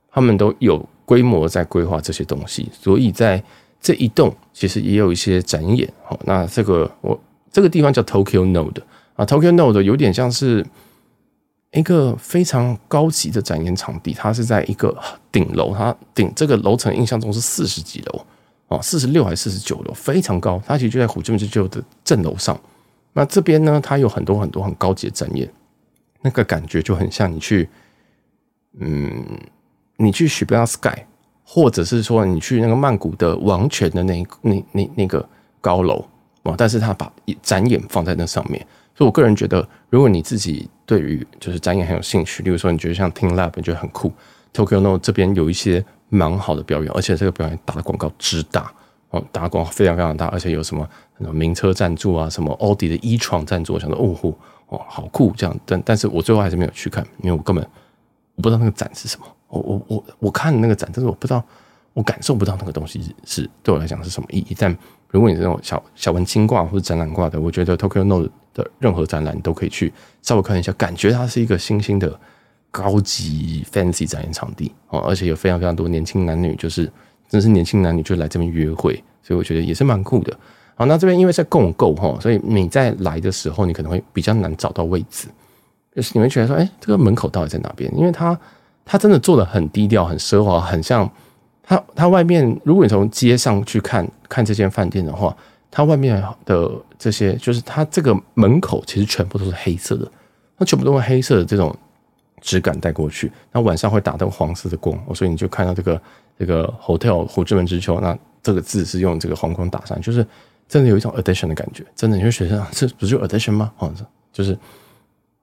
[0.09, 3.43] 他们都有规模在规划这些东西，所以在
[3.81, 5.85] 这一栋其实也有一些展演。
[6.05, 7.19] 好，那这个我
[7.51, 8.81] 这个地方叫 Tokyo Node
[9.15, 10.65] 啊，Tokyo Node 有点像是
[11.73, 14.97] 一个非常高级的展演场地，它是在一个
[15.29, 18.25] 顶楼，它顶这个楼层印象中是四十几楼。
[18.69, 20.61] 哦，四十六还是四十九楼，非常高。
[20.65, 22.57] 它其实就在虎之门之丘的正楼上。
[23.13, 25.49] 那这边呢，它有很多很多很高级的展演，
[26.21, 27.69] 那个感觉就很像你去，
[28.79, 29.25] 嗯，
[29.97, 31.05] 你去 s h i b a Sky，
[31.43, 35.27] 或者是说你去那个曼谷的王权的那那那那个
[35.59, 36.05] 高楼
[36.43, 36.55] 啊。
[36.57, 44.11] 但是他把展演放在那上面，所以我个人觉得，如果你自己对于就是展演很有兴趣，例如说你觉得像 teamLab 你觉得很酷
[44.53, 45.83] ，Tokyo No 这边有一些。
[46.13, 48.69] 蛮好的表演，而且这个表演打的广告之大
[49.11, 50.85] 哦，打广告非常非常大，而且有什么
[51.33, 54.33] 名车赞助啊，什么奥迪的一创赞助，我想说哦嚯
[54.69, 57.63] 哦，好酷这样，但但是我最后还是没有去看，因为我根本
[58.35, 61.43] 我不知道那个展是什么，我我我我看那个展，但是我不知道，
[61.93, 64.55] 我感受不到那个东西是对我来讲是什么意义。
[64.57, 64.75] 但
[65.09, 72.19] 如果你这种小小文青挂或者展览挂的，我觉得 Tokyo Note 的任何展览你都可以去稍微看一下，感觉它是一个新兴的。
[72.73, 76.85] 高级 fancy 展演场地哦，而且有非常非常多年轻男女，就是
[77.27, 80.33] 真的是年轻男女就来这边约会，所以我觉得也是蛮酷的。
[80.75, 85.27] 好，那这边因为在共构哈，所以你在来的时候，你可能会比较难找到位置，
[85.95, 87.91] 就是你会觉得说，哎，这个门口到底在哪边？
[87.97, 88.37] 因为它
[88.85, 91.09] 它真的做的很低调、很奢华，很像
[91.61, 95.35] 它它外面，如果你从街上去看看这间饭店的话，
[95.69, 100.11] 它外面的这些，就是它这个门口其实全部都是黑色的，
[100.57, 101.75] 它全部都是黑色的这种。
[102.43, 106.01] 质感带过去，那晚上会打灯黄色的光，所以你就看到这个
[106.39, 110.25] 这个 hotel 虎之门之丘，那这个字是用这个黄光打上，就是
[110.71, 113.73] 真的有一种 edition 的感觉，真的，你会觉得这不是就 edition 吗？
[113.79, 113.93] 哦，
[114.31, 114.57] 就是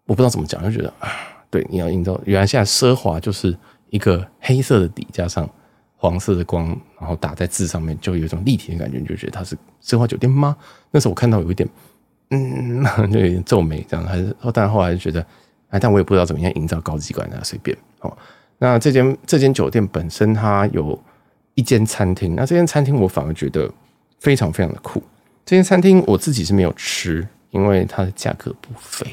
[0.07, 1.11] 我不知道怎么讲，就觉得啊，
[1.51, 3.55] 对，你要营造，原来现在奢华就是
[3.91, 5.47] 一个黑色的底加上
[5.97, 10.57] 黄色的光，然后打在字上面，就有一种立体的感觉，你就觉得它是奢华酒店吗？
[10.91, 11.69] 那时候我看到有一点，
[12.31, 15.25] 嗯，就 有点皱眉这样，还是，但后来就觉得。
[15.71, 18.11] 哎，但我也不知道怎么样营造高级感，那随便哦。
[18.57, 20.99] 那这间这间酒店本身它有
[21.53, 23.71] 一间餐厅，那这间餐厅我反而觉得
[24.19, 25.03] 非常非常的酷。
[25.49, 29.07] 这间餐厅我自己是没有吃，因为它的价格不菲。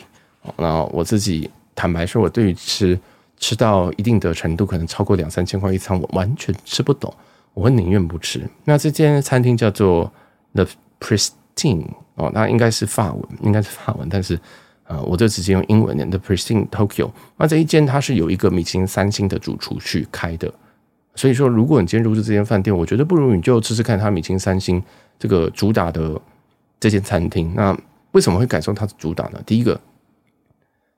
[0.58, 3.00] 那我自己坦白说，我对于吃
[3.38, 7.14] 吃到一定的程度，可能超过两三千块一餐，我完全吃不懂，
[7.54, 8.46] 我会宁愿不吃。
[8.66, 10.12] 那这间餐厅叫做
[10.54, 10.68] The
[11.00, 14.38] Pristine 哦，那应该是法文，应该是法文，但是。
[14.84, 17.10] 啊，我就直接用英文念 The Pristine Tokyo。
[17.38, 20.54] 那这一间它是有一个米其林三星的主厨去开的，
[21.16, 24.84] 所以说如果你今天入住这间饭店，我觉得不如你就吃吃看它米其林三星
[25.20, 26.20] 这个主打的
[26.80, 27.54] 这间餐厅。
[27.56, 27.78] 那
[28.12, 29.42] 为什么会感受它的主打呢？
[29.46, 29.80] 第一个，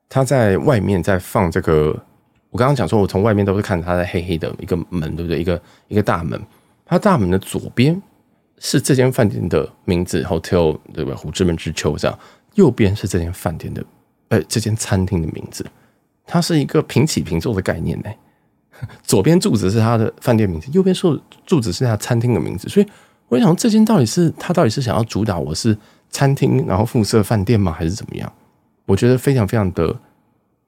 [0.08, 1.92] 它在外面在放这个，
[2.50, 5.40] 我刚刚讲说，我从外面都是看它的黑黑的一个门，对不对？
[5.40, 6.42] 一个一个大门，
[6.86, 8.02] 它大门的左边
[8.60, 11.16] 是这间饭店的名字 Hotel 对吧？
[11.16, 12.20] 虎之门之丘这样。
[12.56, 13.86] 右边是这间饭店的，
[14.30, 15.66] 呃，这间餐厅的名字，
[16.26, 18.10] 它是一个平起平坐的概念呢。
[19.04, 22.88] 左边柱子是它的饭店名字，右边柱柱子是它餐厅的名字，所以
[23.30, 25.78] 我想这间到底是他到底是想要主打我是
[26.10, 28.32] 餐厅，然后附设饭店吗，还是怎么样？
[28.86, 29.96] 我觉得非常非常的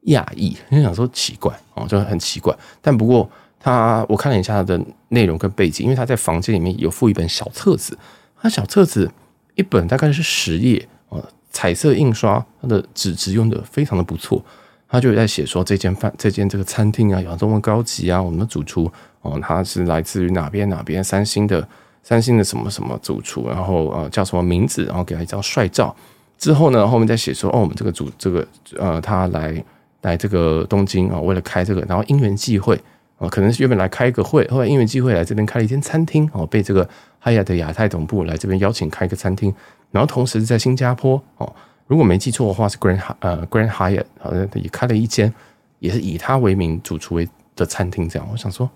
[0.05, 2.55] 讶异，因为想说奇怪哦，就很奇怪。
[2.81, 7.97] 但不过他我看了一下他的内容跟背景，因为他在房间里面有附一本小册子，
[8.41, 9.09] 他小册子
[9.55, 11.17] 一本大概是十页啊。
[11.51, 14.39] 彩色印刷，它的纸质用的非常的不错。
[14.87, 18.21] 他就在写说，这间饭这间这个餐厅啊，有多么高级啊！
[18.21, 18.89] 我们的主厨
[19.21, 21.67] 哦，他是来自于哪边哪边三星的
[22.09, 25.95] 三星的什么什么主厨，然后呃叫什么名字，然后给他一张帅照。
[26.39, 28.47] 之后呢，后面再写说哦，我们这个主这个
[28.79, 29.63] 呃他来
[30.01, 32.75] 来这个东京啊，为了开这个，然后因缘际会
[33.19, 36.83] 啊，可能是原本来开一个会，后来因缘际会来这边开了一间餐厅哦，被这个
[37.23, 39.53] HIYA 的亚太总部来这边邀请开一个餐厅。
[39.91, 41.53] 然后同时在新加坡哦，
[41.85, 45.31] 如果没记错的话是 Grand 呃 Grand Hyatt 好像也开了一间
[45.77, 48.27] 也是以他为名主厨为的餐厅这样。
[48.31, 48.67] 我想说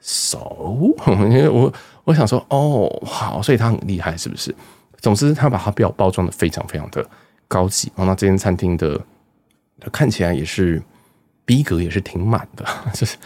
[0.00, 1.72] 熟， 因为我
[2.04, 4.54] 我想说哦好，所以他很厉害是不是？
[5.00, 7.04] 总之他把它表包装的非常非常的
[7.48, 9.00] 高级，然后那这间餐厅的
[9.90, 10.82] 看起来也是
[11.44, 13.16] 逼格也是挺满的， 就是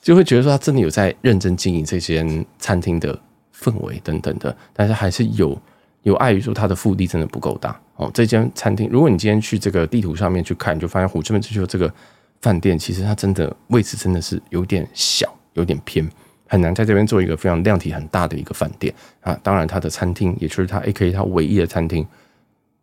[0.00, 3.18] 就会觉得说他真的有在认真经营这间餐厅的
[3.54, 5.60] 氛围等等的，但是还是有
[6.02, 8.08] 有碍于说它的腹地真的不够大哦。
[8.14, 11.92] 这间餐厅，如果你今天去这个地图上面去看，你就发现虎之门之丘这个
[12.40, 16.08] 饭店，其实它真的位置真的是有点小，有点偏，
[16.46, 19.38] 很难在这边做一个非常量体很大的一个饭店啊。
[19.42, 22.06] 当然，它的餐厅也就是它 A.K.A 它唯一的餐厅，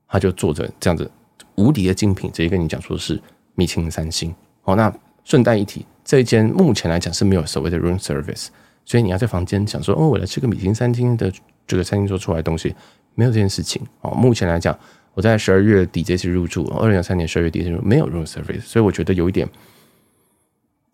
[0.08, 1.10] 它就做着这样子
[1.56, 3.22] 无敌的精品，直接跟你讲说是
[3.56, 4.76] 米其林三星哦。
[4.76, 8.48] 那顺带一提，这一间目前来讲是没有所谓的 room service。
[8.86, 11.32] 所以你要在房间想说哦，我来吃个米其林餐厅的
[11.66, 12.76] 这个餐厅做出来的东西，
[13.16, 14.12] 没有这件事情哦。
[14.12, 14.78] 目前来讲，
[15.14, 19.48] 我在十二月底这次入住，二零二三年十二月底入住没有 room service，所以我觉得有一点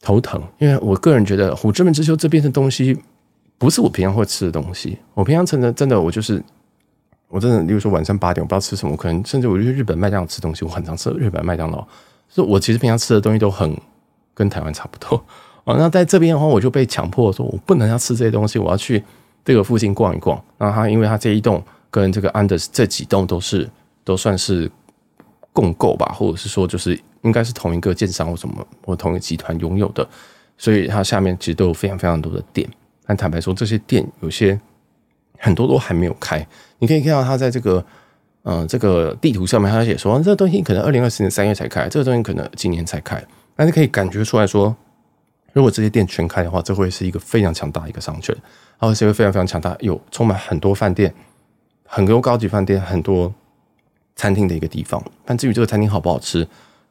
[0.02, 0.42] 头疼。
[0.58, 2.98] 因为我个人觉得虎之门之丘这边的东西
[3.58, 4.98] 不是我平常会吃的东西。
[5.14, 6.44] 我平常真的真的我就是
[7.28, 11.86] 我真的，例如说晚上八点我不知道吃什么，可能甚至我就去日本麦当劳吃东西，我很常吃日本麦当劳，
[12.28, 13.76] 所以我其实平常吃的东西都很
[14.34, 15.24] 跟台湾差不多。
[15.66, 19.04] 哦，那在这边的话，我就被强迫说，我不能要吃这些东西，我要去
[19.46, 20.42] 这个附近逛一逛。
[20.58, 23.70] 然后他，因为他这一栋跟这个 Andaz 这几栋都是
[24.04, 24.72] 都算是
[25.54, 30.08] 共构吧，或者是说就是应该是同一个建商或什么或同一个集团拥有的，
[30.58, 32.68] 所以它下面其实都有非常非常多的店。
[33.06, 34.60] 但坦白说，这些店有些
[35.38, 36.46] 很多都还没有开。
[36.80, 37.86] 你可以看到它在这个、
[38.44, 43.24] 呃、这个地图上面，它写说这个东西可能二零二四年三月才开，这个东西可能今年才开，
[43.56, 44.76] 但是可以感觉出来说。
[45.52, 48.34] 如果这些店全开的话，这会是一个非常强大的一个商圈，
[48.80, 51.12] 然后是一个非常非常强大，有充满很多饭店、
[51.88, 53.34] 很多高级饭店、很多
[54.16, 55.04] 餐厅的一个地方。
[55.26, 56.48] 但至于这个餐厅好不好吃、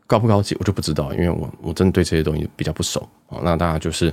[0.09, 3.38] 高不高级，我就不知道，因为我我真的对这些东西比较不熟啊。
[3.44, 4.12] 那大家就是，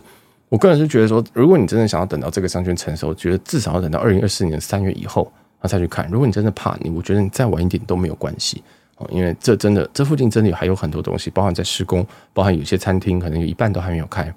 [0.49, 5.31] 我个人是觉得说，如果你真的想要等到这个商圈成熟，觉得至少要等到二零二四年三月以后，
[5.61, 6.07] 那再去看。
[6.11, 8.61] 如果你真的怕你，我觉得你再晚一点都没有关系。
[8.97, 14.33] 哦，因为这真的，这附近真的还有很多东西，包含在施工，包含有些餐厅可能有一半都还没有开，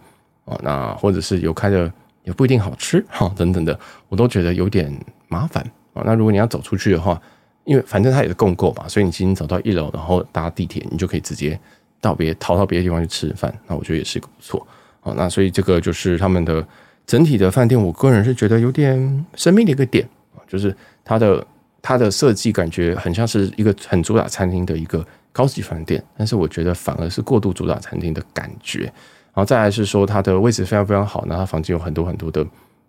[0.46, 1.92] 哦，那或者是有开的
[2.24, 4.92] 也不一定好吃，哈，等等的，我都觉得有点
[5.28, 6.02] 麻烦啊。
[6.04, 7.20] 那如果你要走出去的话，
[7.68, 11.56] 因为反正它也是共构嘛，所以你其实走到一楼，然后搭地铁，你就可以直接
[12.00, 14.66] 到别逃到别的地方去吃饭，那我觉得也是一个不错。
[15.02, 16.66] 哦，那所以这个就是他们的
[17.06, 20.08] 整体的饭店，我个人是觉得有点神秘的一个点，
[20.48, 21.46] 就是它的。
[21.80, 25.02] 它的设计感觉很像是一个很主打餐厅的一个
[25.32, 28.80] 高级饭店，但是我觉得反而是过度主打餐厅的感觉。
[28.80, 32.44] 然后再来是说它的位置非常非常好，那它房间有很多很多的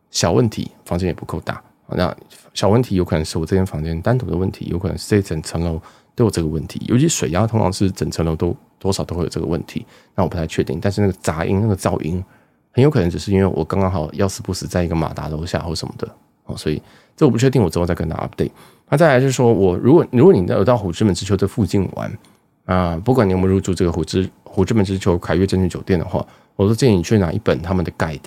[0.10, 1.62] 小问题，房间也不够大。
[1.96, 2.16] 那
[2.54, 5.82] 小问题有可能是我这间房间单独的问题，有可能是这整层楼
[6.16, 6.82] 都有这个问题。
[6.88, 10.80] 尤其水压通常是整层楼都多少都会有这个问题，那我不太确定。
[10.82, 12.24] 但是那个杂音、那个噪音，
[12.72, 16.08] 很有可能只是因为我刚刚好要死不死在一个马达楼下或什么的
[16.46, 16.82] 哦，所以
[17.16, 18.52] 这我不确定，我之后再跟大家 update。
[18.90, 22.12] 那再来就是说，我如果如果你有到虎之门之丘这附近玩
[22.66, 26.26] 啊，不管你有没有入住这个虎之虎之门之丘凯悦证券酒店的话，
[26.56, 28.20] 我都建议你去拿一本他们的 guide。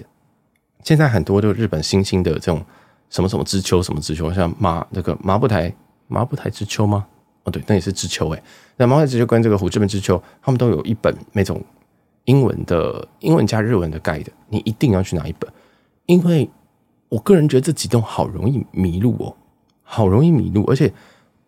[0.85, 2.64] 现在很多的日本新兴的这种
[3.12, 5.72] 什么什么之丘什么之丘，像麻那个麻布台
[6.09, 7.07] 麻布台之丘吗？
[7.44, 8.42] 哦，对，那也是之丘诶。
[8.77, 11.62] 那麻布台之丘跟这个虎之门之丘，他们都有一本那种
[12.25, 15.48] 英文的英文加日文的 guide，你一定要去拿一本，
[16.07, 16.51] 因为
[17.09, 19.37] 我个人觉得这几栋好容易迷路哦。
[19.85, 20.90] 好容易迷路，而且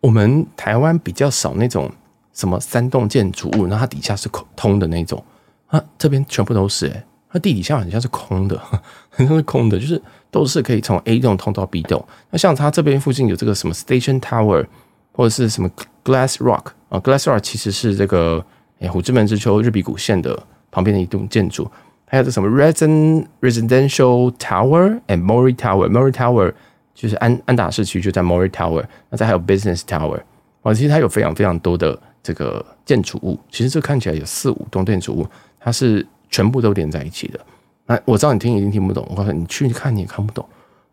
[0.01, 1.91] 我们台湾比较少那种
[2.31, 5.23] 什么三栋建筑物，那它底下是空通的那种
[5.65, 8.55] 啊，这边全部都是诶、它地底下很像是空的，
[9.09, 9.99] 很像是空的，就是
[10.31, 12.05] 都是可以从 A 栋通到 B 栋。
[12.29, 14.65] 那像它这边附近有这个什么 Station Tower
[15.11, 15.69] 或者是什么
[16.03, 18.45] Glass Rock 啊，Glass Rock 其实是这个
[18.79, 21.69] 诶虎之门之丘日比谷线的旁边的一栋建筑，
[22.05, 26.53] 还有这什么 Resident Residential Tower and Mori Tower，Mori Tower。
[26.95, 30.17] 就是安安达市区就在 Mori Tower，那再还有 Business Tower，
[30.61, 35.27] 哦，其实它有非常非常多的这个建筑物，其实这看起来有四五栋建筑物，
[35.59, 37.39] 它是全部都连在一起的。
[37.87, 40.45] 那我知道你听一定听不懂，我告诉你，去看你也看不懂。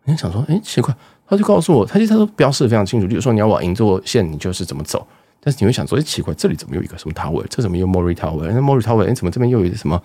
[0.05, 0.93] 你想说，诶、奇怪，
[1.25, 5.05] 他就告诉我，他其实他都标示的非常清楚，比如说你要往银座线，你就是怎么走。
[5.39, 7.43] 但是你会想说，诶、奇怪，这里怎么有一个什么 Tower？
[7.49, 8.49] 这怎么有 Mori Tower？
[8.51, 10.01] 那 Mori Tower，诶、怎么这边又有一个什么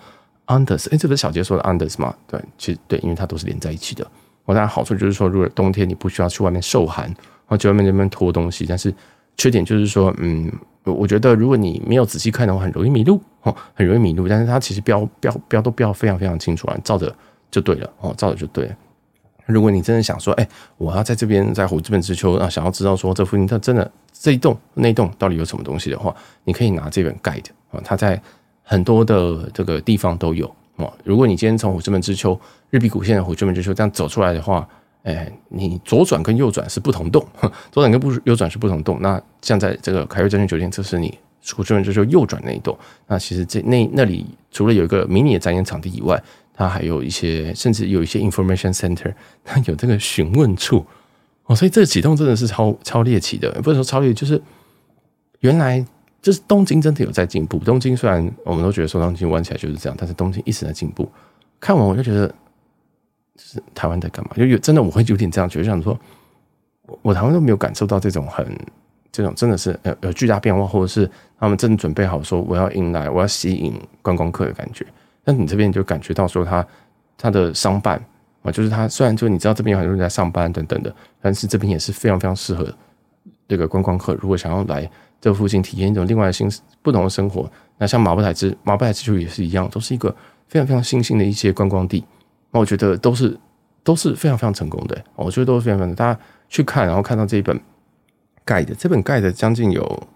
[0.47, 0.85] Andaz？
[0.85, 2.13] 诶、欸，这不是小杰说的 Andaz 吗？
[2.27, 4.05] 对，其实对，因为它都是连在一起的。
[4.45, 7.15] 我当然好处就是说，如果冬天你不需要去外面受寒，然
[7.47, 8.93] 后去外面那边拖东西，但是
[9.39, 10.51] 缺点就是说，嗯，
[10.83, 14.27] 我觉得如果你没有仔细看的话，很容易迷路哦，很容易迷路。
[14.27, 17.15] 但是它其实标标标都标非常非常清楚啊，照着
[17.49, 18.75] 就对了哦，照着就对了。
[19.45, 20.47] 如果你真的想说，哎，
[20.77, 28.21] 我要在这边在虎之门之丘啊，想要知道说这附近它真的这一栋那一栋到底有什么东西的话，你可以拿这本 guide 啊，它在。
[28.71, 30.93] 很多的这个地方都有哦。
[31.03, 34.69] 如果你今天从虎之门之丘日比谷线的虎之门之丘这样走出来的话，
[35.03, 37.25] 哎，你左转跟右转是不同洞，
[37.71, 39.01] 左转跟不右转是不同动。
[39.01, 41.17] 那像在这个凯悦证券酒店，这是你
[41.53, 42.77] 虎之门之丘右转那一栋。
[43.07, 46.21] 那其实这那那里除了有一个迷你的展演场地以外，
[46.53, 49.13] 它还有一些，甚至有一些 information center，
[49.45, 50.85] 它有这个询问处
[51.45, 51.55] 哦。
[51.55, 54.39] 所以这个启动真的是超超猎奇的，不是说超猎，就是
[55.39, 55.83] 原来
[56.21, 57.57] 就是东京真的有在进步。
[57.59, 61.09] 东京虽然我们都觉得说东京玩起来就是这样，但是东京一直在进步。
[61.57, 62.29] 看完我就觉得。
[63.39, 64.31] 是台湾在干嘛？
[64.35, 65.97] 就有真的我会有点这样觉得，想说，
[66.85, 68.45] 我我台湾都没有感受到这种很
[69.11, 74.85] 这种真的是呃有巨大变化，或者是他们真的准备好说我要迎来我要吸引观光客的感觉。
[75.23, 76.65] 但你这边就感觉到说他
[77.17, 78.03] 他的商办
[78.41, 82.67] 啊，就是他虽然就你知道这边有很多人在上班等等的，但是这边也是非常非常适合
[83.47, 84.13] 这个观光客。
[84.15, 86.49] 如果想要来这附近体验一种另外的新
[86.81, 90.15] 不同的生活，那像马布台之马布台之丘也是一样，都是一个
[90.47, 92.03] 非常非常新兴的一些观光地。
[92.51, 93.37] 那我觉得都是
[93.83, 95.95] 都是非常非常成功的，我觉得都是非常非常。
[95.95, 97.59] 大家去看，然后看到这一本
[98.43, 100.07] 盖的，这本盖的将近有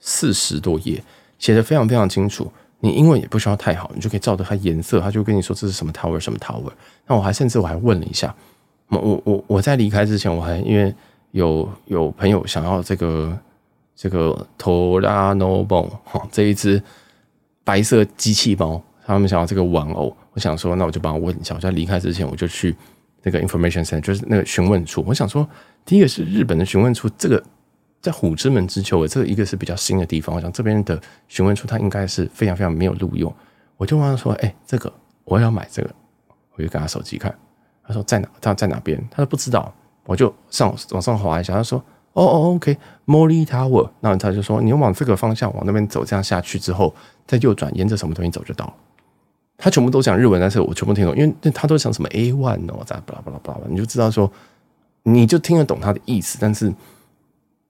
[0.00, 1.02] 四十多页，
[1.38, 2.50] 写的非常非常清楚。
[2.80, 6.72] 你英文也不需要太好，你就可以照着它颜色，他就跟你说这是什么 tower 什么 tower。
[7.06, 8.34] 那我还甚至我还问了一下，
[8.88, 10.92] 我我我我在离开之前，我还因为
[11.30, 13.38] 有有朋友想要这个
[13.94, 16.82] 这个 Torano Bon 哈这一只
[17.62, 20.16] 白色机器猫，他们想要这个玩偶。
[20.32, 21.54] 我想说，那我就帮我问一下。
[21.54, 22.74] 我在离开之前，我就去
[23.22, 25.04] 那个 information center，就是那个询问处。
[25.06, 25.46] 我想说，
[25.84, 27.42] 第一个是日本的询问处，这个
[28.00, 30.34] 在虎之门之丘，这个一个是比较新的地方。
[30.34, 33.32] 我想这边的询问处，它应该是非常非常没有录用。
[33.76, 34.92] 我就问他说：“哎、这个
[35.24, 35.90] 我要买这个。”
[36.54, 37.34] 我就给他手机看，
[37.86, 38.28] 他说在哪？
[38.40, 39.02] 他在哪边？
[39.10, 39.74] 他说不知道。
[40.04, 41.78] 我就上往上滑一下，他说
[42.12, 46.94] ：“哦哦，OK，Mori Tower。”那他就说：“你往这个方向往那边走，这样下去之后，
[47.26, 48.74] 再右转，沿着什么东西走就到了。”
[49.64, 54.28] 他全部都讲日文，但是我全部听懂，因为他都讲什么 A one 哦，咋巴拉巴拉巴拉，你就知道说，
[55.04, 56.36] 你就听得懂他的意思。
[56.40, 56.66] 但是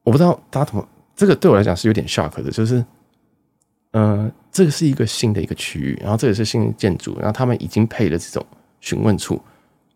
[0.02, 2.82] 我不知道大家怎么，这个对我来讲是有点 shock 的，就是，
[3.90, 8.42] 呃，这个是一个新的一个区域，然后这也是新的建筑，然后他们已经配了这种
[8.80, 9.38] 询问处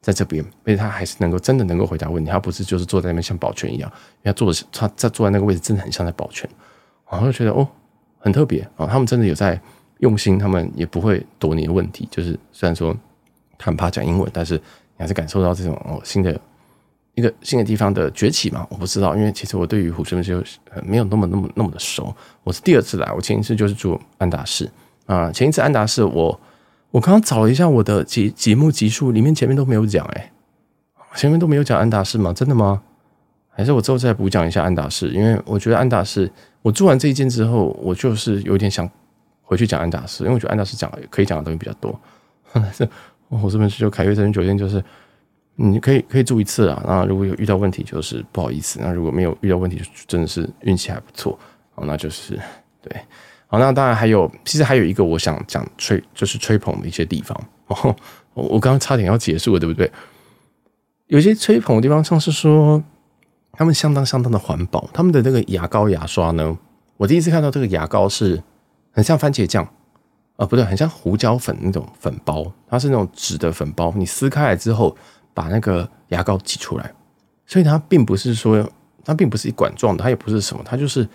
[0.03, 3.91] 在这边，而且他还是能够真的能够回答问题，他不是就是坐在那边像保全一样，
[4.23, 6.47] 因为他坐他在坐在那个位置真的很像在保全，
[7.11, 7.67] 然后就觉得哦，
[8.19, 9.59] 很特别啊，他们真的有在。
[9.99, 12.09] 用心，他们也不会躲你的问题。
[12.11, 12.95] 就是虽然说
[13.57, 14.61] 他很怕讲英文，但是你
[14.99, 16.39] 还是感受到这种哦新的
[17.15, 18.67] 一个新的地方的崛起嘛？
[18.69, 20.43] 我不知道，因为其实我对于虎之门就
[20.85, 22.15] 没有那么那么那么的熟。
[22.45, 24.71] 我是第二次来，我前一次就是住安达仕
[25.07, 25.33] 啊。
[25.33, 26.39] 前一次安达仕，我
[26.91, 30.33] 我刚刚找了一下我的节节目集数，里面前面都没有讲哎，
[31.15, 32.35] 前面都没有讲安达仕吗？
[32.35, 32.83] 真的吗？
[33.49, 35.09] 还是我之后再补讲一下安达仕？
[35.09, 36.31] 因为我觉得安达仕，
[36.61, 38.87] 我住完这一间之后，我就是有点想。
[39.47, 41.99] 回去讲安达仕，因为我觉得安达仕讲可以讲的东西比较多。
[42.73, 42.89] 是
[43.29, 44.83] 我这边是就凯悦证券酒店，就是
[45.55, 46.83] 你可以可以住一次啊。
[46.87, 48.81] 那如果有遇到问题，就是不好意思。
[48.83, 51.39] 那如果没有遇到问题，真的是运气还不错。
[51.75, 52.39] 好，那就是
[52.83, 53.01] 对。
[53.47, 57.41] 好，那当然还有，其实还有一个我想讲吹，就是吹捧的一些地方。
[57.69, 57.95] 哦，
[58.33, 59.91] 我刚刚差点要结束了，对不对？
[61.07, 62.83] 有些吹捧的地方，像是说
[63.53, 64.89] 他们相当相当的环保。
[64.93, 66.57] 他们的那个牙膏牙刷呢，
[66.97, 68.43] 我第一次看到这个牙膏是。
[68.97, 69.63] 很像番茄酱。
[69.65, 74.95] 啊，呃，不对，很像胡椒粉那种粉包，它是那种纸的粉包，你撕开来之后，
[75.33, 76.93] 把那个牙膏挤出来，
[77.47, 78.71] 所以它并不是说，
[79.03, 81.09] 它并不是一管状的，它也不是什么，它就是，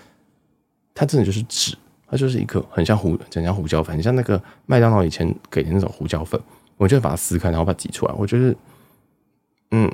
[0.95, 6.41] 它真的就是纸，它就是一个很像胡，很像胡椒粉，很像那个麦当劳以前给的那种胡椒粉，
[6.77, 8.55] 我就把它撕开，然后把它挤出来，我觉得，
[9.69, 9.87] 嗯，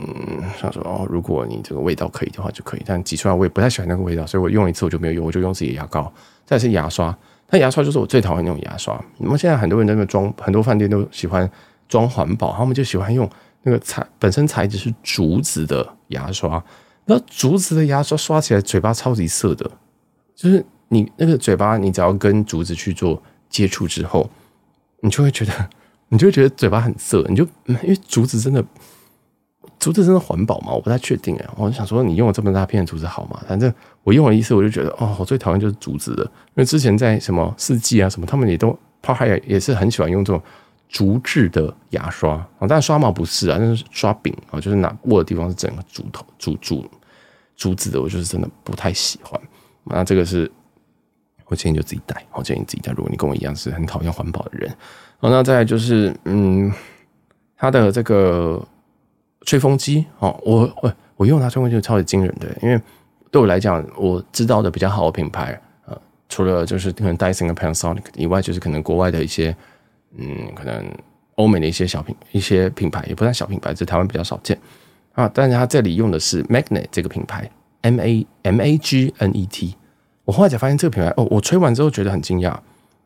[0.58, 6.10] 想说哦，如果你这个味道可以的话就可以，但挤出来我也不太喜欢那个味道，所以我用一次我就没有用，我就用自己的牙膏，
[6.46, 7.14] 再是牙刷。
[7.50, 9.00] 那牙刷就是我最讨厌那种牙刷。
[9.18, 11.50] 你们现在很多人那个装，很多饭店都喜欢
[11.88, 13.30] 装环保，他们就喜欢用
[13.64, 16.64] 那个材本身材质是竹子的牙刷。
[17.06, 19.72] 那竹子的牙刷刷起来嘴巴超级涩的，
[20.36, 24.30] 就是你那个嘴巴，你只要跟竹子去做接触之后，
[25.02, 25.70] 你就会觉得，
[26.10, 27.26] 你就会觉得嘴巴很涩。
[27.30, 28.64] 你就因为竹子真的。
[29.80, 30.72] 竹子真的环保吗？
[30.72, 31.46] 我不太确定哎。
[31.56, 33.40] 我就想说，你用了这么大片的竹子好吗？
[33.48, 33.72] 反正
[34.04, 36.24] 我用了一次，我就觉得哦，我最讨厌就是竹子的。
[36.24, 40.42] 因为之前在什么四季啊什么，他们也都他还也也是很喜欢用这种
[40.90, 42.66] 竹制的牙刷啊。
[42.68, 46.86] 但刷毛不是啊，那是刷柄啊，就是拿握的地方是整个竹头竹竹
[47.56, 49.40] 竹子的，我就是真的不太喜欢。
[49.84, 50.52] 那这个是
[51.46, 52.92] 我建议就自己带，我建议自己带。
[52.94, 54.70] 如果你跟我一样是很讨厌环保的人，
[55.20, 56.74] 好，那再就是嗯，
[57.56, 58.68] 它的这个。
[59.48, 62.78] 吹风机哦，我我我用它吹风机超级惊人的，因为
[63.32, 69.56] 对我来讲，我知道的比较好的品牌，呃，除了就是可能 Dyson 跟 Panasonic 以外，就是可能国外的一些，
[70.18, 70.86] 嗯，可能
[71.36, 74.60] 欧美的一些小品一些品牌，也不算小品牌，在台湾比较少见
[75.14, 75.32] 啊。
[75.34, 77.50] 但是它这里用的是 Magnet 这个品牌
[77.84, 79.78] ，M A M A G N E T。
[80.26, 82.54] 我后来才发现这个品牌哦，我吹完之后觉得很惊讶。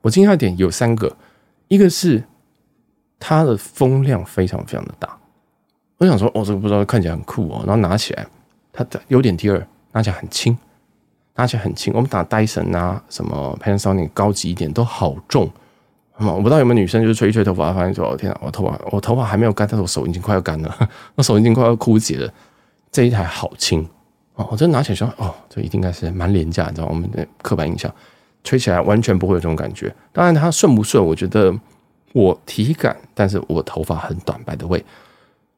[0.02, 1.16] 我惊讶的点有三个，
[1.68, 2.24] 一个是
[3.20, 5.20] 它的风量非常非常的大。
[6.02, 8.26] 我想说，哦，这个不知道看起来很酷哦，然后拿起来，
[8.74, 10.58] 它的优点第二，拿起来很轻。
[11.36, 15.48] 拿起来很轻，我们打 Dyson 啊，什么 Panasonic 高级一点都好重。
[16.18, 22.32] 我不知道有没有女生就是吹一吹头发，发现说：“哦天啊，我头发我头发还没有干，但是我手已经快要干了， 我手已经快要枯竭了。”
[22.92, 23.88] 这一台好轻
[24.36, 27.92] 哦，我真的拿起来说：“哦，这一定应该是蛮廉价，你知道我们的刻板印象，
[28.44, 29.94] 吹起来完全不会有这种感觉。
[30.12, 31.56] 当然它顺不顺，我觉得
[32.14, 34.84] 我体感，但是我头发很短，by the way，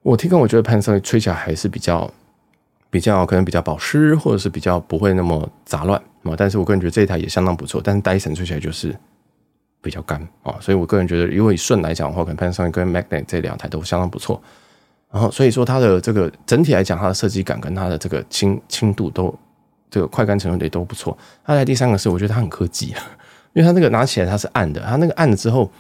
[0.04, 2.10] 我体感我觉得 Panasonic 吹起来还是比较。
[2.94, 6.36] 比较可能比较保湿，或者是比较不会那么杂乱啊。
[6.38, 7.82] 但是我个人觉得这一台也相当不错。
[7.84, 8.96] 但是 Dyson 吹起来就是
[9.82, 14.40] 比较干啊，所以我个人觉得，如果以顺来讲的话，可能 Panasonic 跟 Magnet 这两台都相当不错。
[15.10, 19.34] 然后所以说它的这个整体来讲，它的设计感跟它的这个轻轻度都
[19.90, 21.18] 这个快干程度也都不错。
[21.44, 22.94] 它在第三个是，我觉得它很科技，
[23.54, 25.72] 因为它那个拿起来它是按的，它那个按了之后，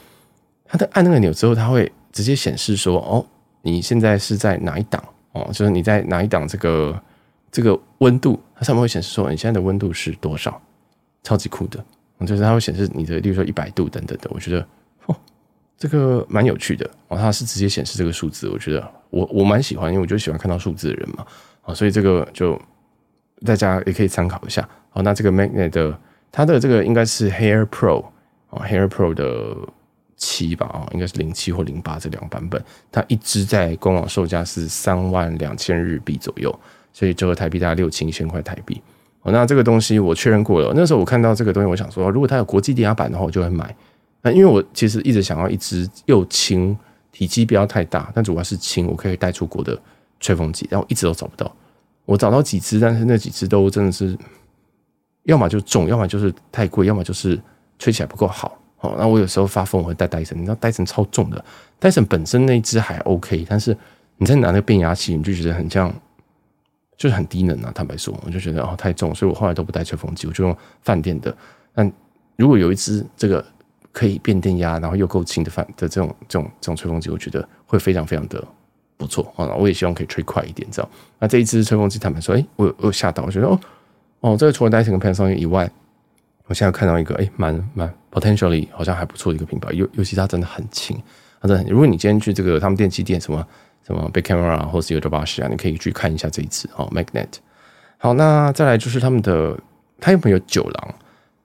[0.65, 3.23] 它的按那个钮之后，它会直接显示说，哦，
[3.65, 5.03] 你现在是在哪一档？
[5.31, 7.01] 哦，就是你在哪一档这个
[7.49, 10.61] 这个温度，它上面会显示说你现在的温度是多少，
[11.23, 11.83] 超级酷的。
[12.25, 14.29] 就是它会显示你的，例如说一百度等等的。
[14.33, 14.65] 我觉得
[15.07, 15.15] 哦，
[15.77, 18.47] 这个蛮有趣的哦，它是直接显示这个数字。
[18.49, 21.25] 我觉得我我蛮喜欢，因为我就喜欢看到数字的人嘛。
[21.63, 22.61] 啊，所以这个就
[23.45, 24.67] 大家也可以参考一下。
[24.89, 25.99] 好，那这个 Magnet 的
[26.31, 28.05] 它的这个应该是 Hair Pro
[28.49, 29.57] 啊，Hair Pro 的。
[30.23, 36.57] 七吧啊，应该是零七或零八这两个版本，它一支在官网售价是三万两千日币左右，
[36.93, 38.81] 所以折合台币大概六七千块台币。
[39.23, 43.75] 哦，那这个东西我确认过了，那时候我看到这个东西，我想说，如果它有国际电压版的话，我就会买。
[44.21, 46.77] 那因为我其实一直想要一支又轻、
[47.11, 49.77] 体积不要太大，但主要是轻，我可以带出国的
[50.19, 51.53] 吹风机，然后一直都找不到。
[52.05, 54.17] 我找到几支，但是那几支都真的是，
[55.23, 57.37] 要么就重，要么就是太贵，要么就是
[57.79, 58.57] 吹起来不够好。
[58.83, 61.43] 哦，那我有时候发疯我会带戴森，你知道戴森超重的，
[61.79, 63.75] 戴森本身那一只还 OK，但是
[64.17, 65.89] 你在拿那个变压器，你就觉得很像，
[66.97, 67.71] 就是很低能啊。
[67.73, 71.33] 坦白说，我就觉得哦太重，所以我后来都不带吹风机，我就用饭店的。
[71.73, 71.89] 但
[72.35, 73.43] 如果有一只这个
[73.93, 78.45] 可以变电压，然后又够轻的饭的这种这种这种吹风机，我觉得会非常非常的
[78.97, 79.55] 不错啊。
[79.55, 80.89] 我也希望可以吹快一点，知道？
[81.19, 83.57] 那这一只吹风机，坦白说，哎，我有我吓到，我觉得哦
[84.19, 85.71] 哦，这个除了戴森跟 Panasonic 以外。
[86.47, 90.95] 我现在看到一个，哎，蛮蛮 potentially 好像还不错的一个品牌，尤尤其它真的很轻，
[91.41, 91.71] 它真的很。
[91.71, 93.45] 如果你今天去这个他们电器店，什么
[93.85, 97.29] 什么 Big Camera 或是 Yodobashi 啊，你可以去看一下这一次哦，Magnet。
[97.97, 99.57] 好，那再来就是他们的，
[99.99, 100.95] 他有没有酒廊？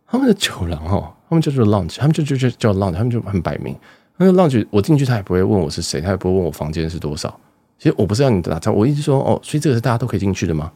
[0.06, 3.76] 他们的酒廊哦，他们叫做 Lounge，他们就就就叫 Lounge，他们就很摆明。
[4.16, 7.38] 那个 Lounge 我进去，他也不会问我是谁，他也不会问我房间是多少。
[7.78, 10.72] 其实我不是要你打招呼，我一直说哦，所以这个是大家都可以进去的吗？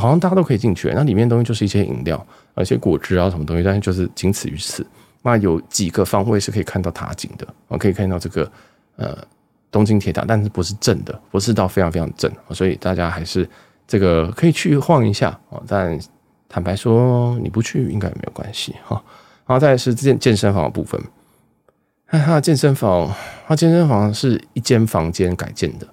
[0.00, 2.26] 好像大家都可以进去，那里面东西就是一些饮料，
[2.56, 4.86] 一些果汁啊什么东西，但是就是仅此于此。
[5.22, 8.50] 那有几个方位是可以看到塔景的，我可以看到这个
[8.96, 9.16] 呃
[9.70, 13.48] 东京铁塔，但是不是正的，不是到非常非常正，所以大家还是
[13.86, 15.62] 这个可以去晃一下啊。
[15.68, 15.98] 但
[16.48, 19.00] 坦白说，你不去应该也没有关系哈。
[19.46, 21.00] 然后再来是健健身房的部分，
[22.06, 23.14] 看它的健身房，
[23.46, 25.86] 它 健身房是一间房间改建的。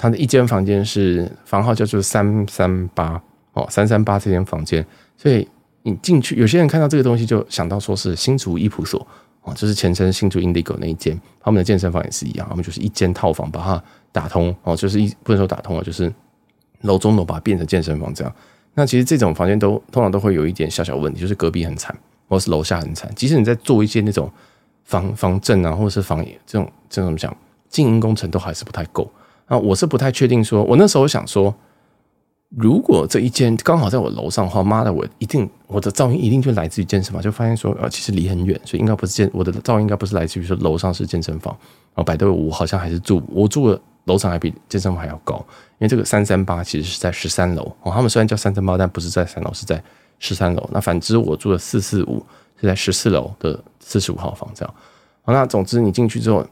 [0.00, 3.22] 他的一间房间是房号叫做三三八
[3.52, 4.84] 哦，三三八这间房间，
[5.14, 5.46] 所以
[5.82, 9.06] 你进去，有些人看到这个东西就想到说是新竹伊普所
[9.42, 16.10] 哦，就是前身新竹 Indigo 那一间，他们的健身房也是一样，他们就是一间套房把它打通哦，就是一不能说打通了，就是
[16.80, 18.34] 楼中楼把它变成健身房这样。
[18.72, 21.94] 那其实这种房间都通常都会有一点小小问题，就是隔壁很惨，
[22.26, 23.12] 或是楼下很惨。
[23.14, 24.32] 即使你在做一些那种
[24.84, 27.36] 防防震啊，或者是防这种这种怎么讲，
[27.68, 29.10] 静音工程都还是不太够。
[29.50, 31.52] 啊，我是不太确定说，我那时候想说，
[32.50, 41.52] 如果这一间刚好在我楼上的话，妈的，我一定我的噪音一定就来自于健身房，就发现说，呃，其实离很远，所以应该不是健，我的噪音应该不是来自于说楼上是健身房。
[41.94, 45.34] 然后百度我好像还是住我住的楼层还比健身房还要高，
[45.78, 49.82] 因为这个三三八其实是在十三楼哦，他们虽然叫三三八，但不是在三楼，是在
[50.20, 50.70] 十三楼。
[50.72, 52.24] 那反之，我住的四四五
[52.60, 54.74] 是在十四楼的四十五号房这样。
[55.22, 56.46] 好，那总之你进去之后，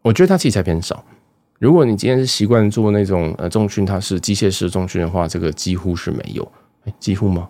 [0.00, 1.04] 我觉得它器材偏少。
[1.60, 6.50] 如果你今天是习惯做那种呃重训，它是机械式重训的话，这个几乎是没有，
[6.98, 7.46] 几乎吗？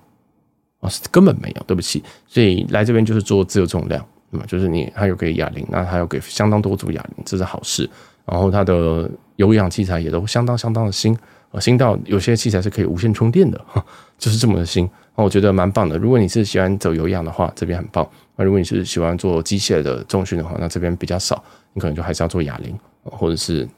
[0.81, 2.03] 啊、哦，根本没有，对不起。
[2.27, 7.89] 所以来这边就是做自由重量，那么就是你还有给哑铃，那还有给相当多组哑铃，这是好事。
[8.27, 11.17] 然后它的有氧器材也都相当相当的新，
[11.53, 13.65] 呃，新到有些器材是可以无线充电的，
[14.19, 14.91] 就是这么的新。
[15.15, 15.97] 那我觉得蛮棒的。
[15.97, 18.05] 如果你是喜欢走有氧的话，这边很棒。
[18.35, 21.41] 那如果你是喜欢做机械的重训的话，那这边比较少，
[21.75, 23.69] 你可能就还是要做哑铃，或者是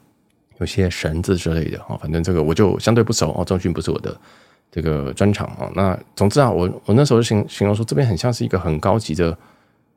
[0.63, 1.99] 有些绳子之类的啊。
[2.01, 4.17] 反正这个我就相对不熟哦，重训不是我的
[4.71, 5.69] 这个专长哦。
[5.75, 9.37] 那总之啊，我我那时候形形容说，这边很像是一个很高级的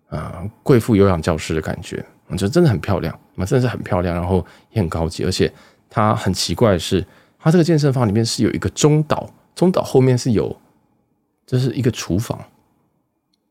[0.08, 2.04] 啊贵妇有氧教室的感觉。
[2.28, 5.52] 我觉得真的很漂亮，那真的是很漂亮，然后也很高级，而且
[5.88, 7.06] 它很奇怪的是，
[7.38, 10.54] 它这个健身房里面是有一个中岛，中岛后面是有，
[11.46, 12.36] 这是一个厨房，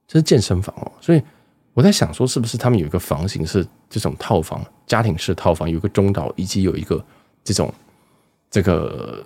[0.05, 1.23] 这是健身房哦，所以
[1.75, 7.05] 我在想说，是不是他们有一个房型是这种套房，家庭式套房，有一个中岛，以及有一个
[7.43, 7.71] 这种
[8.49, 9.21] 这个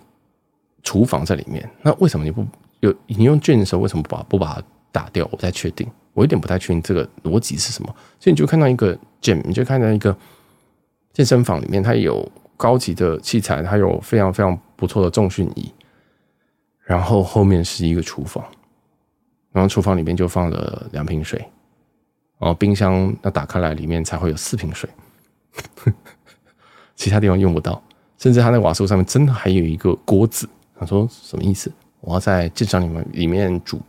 [0.84, 1.70] 厨房在里面？
[1.84, 2.44] 那为什么你不
[2.80, 5.24] 有你用券的时候，为什么不把不把它打掉？
[5.32, 5.88] 我不太确定。
[6.14, 10.18] 我有点不太确定这个逻辑是什么，所以你就看到一个 gym，你就看到一个
[11.14, 15.72] 健身房里面，它有高级的器材，它有非常非常不错的重训仪，
[16.82, 18.44] 然后后面是一个厨房，
[19.52, 21.48] 然后厨房里面就放了两瓶水，
[22.40, 24.90] 然后冰箱要打开来，里面才会有四瓶水，
[26.96, 27.80] 其他地方用不到，
[28.18, 30.50] 甚至它那瓦斯炉上面真的还有一个锅子。
[30.80, 31.72] 他说什么意思？
[32.00, 33.80] 我要在健身房里面里面煮。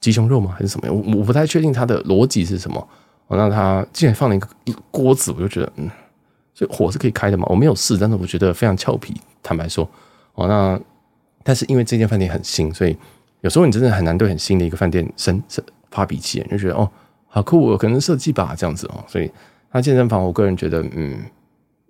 [0.00, 0.54] 鸡胸肉吗？
[0.54, 0.92] 还是什么？
[0.92, 2.88] 我我不太确定它的逻辑是什么。
[3.28, 4.46] 哦，那它竟然放了一个
[4.90, 5.90] 锅子，我就觉得，嗯，
[6.52, 7.46] 所以火是可以开的嘛？
[7.48, 9.18] 我没有试，但是我觉得非常俏皮。
[9.42, 9.88] 坦白说，
[10.34, 10.78] 哦，那
[11.42, 12.94] 但是因为这间饭店很新，所以
[13.40, 16.90] 有时候你真的很难对很新的一个饭店生生发脾气，就觉得哦，
[17.34, 19.04] 好酷，哦，可能设计吧这样子哦。
[19.08, 19.28] 所以
[19.72, 21.18] 它健身房，我个人觉得，嗯，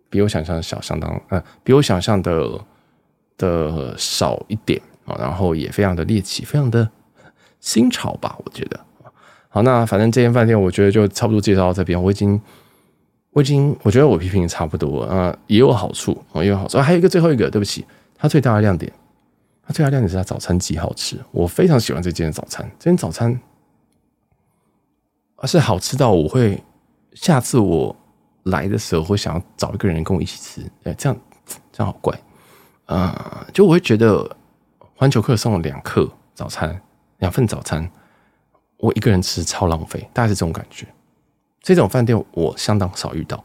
[0.08, 2.58] 比我想象的小，相当呃，比我想象的
[3.36, 6.88] 的少一点啊，然后也非常的猎奇，非常的。
[7.60, 8.78] 新潮吧，我觉得。
[9.48, 12.02] 好，那反正这间饭店，我觉得就差不多介绍到这边。
[12.02, 12.38] 我已经，
[13.30, 16.76] 我已经，我觉得我批评差不多啊，也有好处啊，也有好处。
[16.78, 17.82] 还有一个最后一个，对不起，
[18.18, 18.92] 它最大的亮点，
[19.66, 22.70] 它最大的亮点是它早餐极好吃，我非常喜欢这间早餐。
[22.78, 23.40] 这间早餐，
[25.44, 26.58] 而是好吃到我会
[27.12, 27.94] 下次我
[28.44, 30.62] 来的时候会想要找一个人跟我一起吃。
[30.84, 31.14] 哎，这样
[31.70, 32.18] 这样好怪
[32.86, 34.34] 啊，就我会觉得
[34.96, 36.80] 环球客送了两客早餐。
[37.18, 37.86] 两份早餐，
[38.78, 40.86] 我一个人吃超浪费，大概是这种感觉。
[41.60, 43.44] 这种饭店我相当少遇到，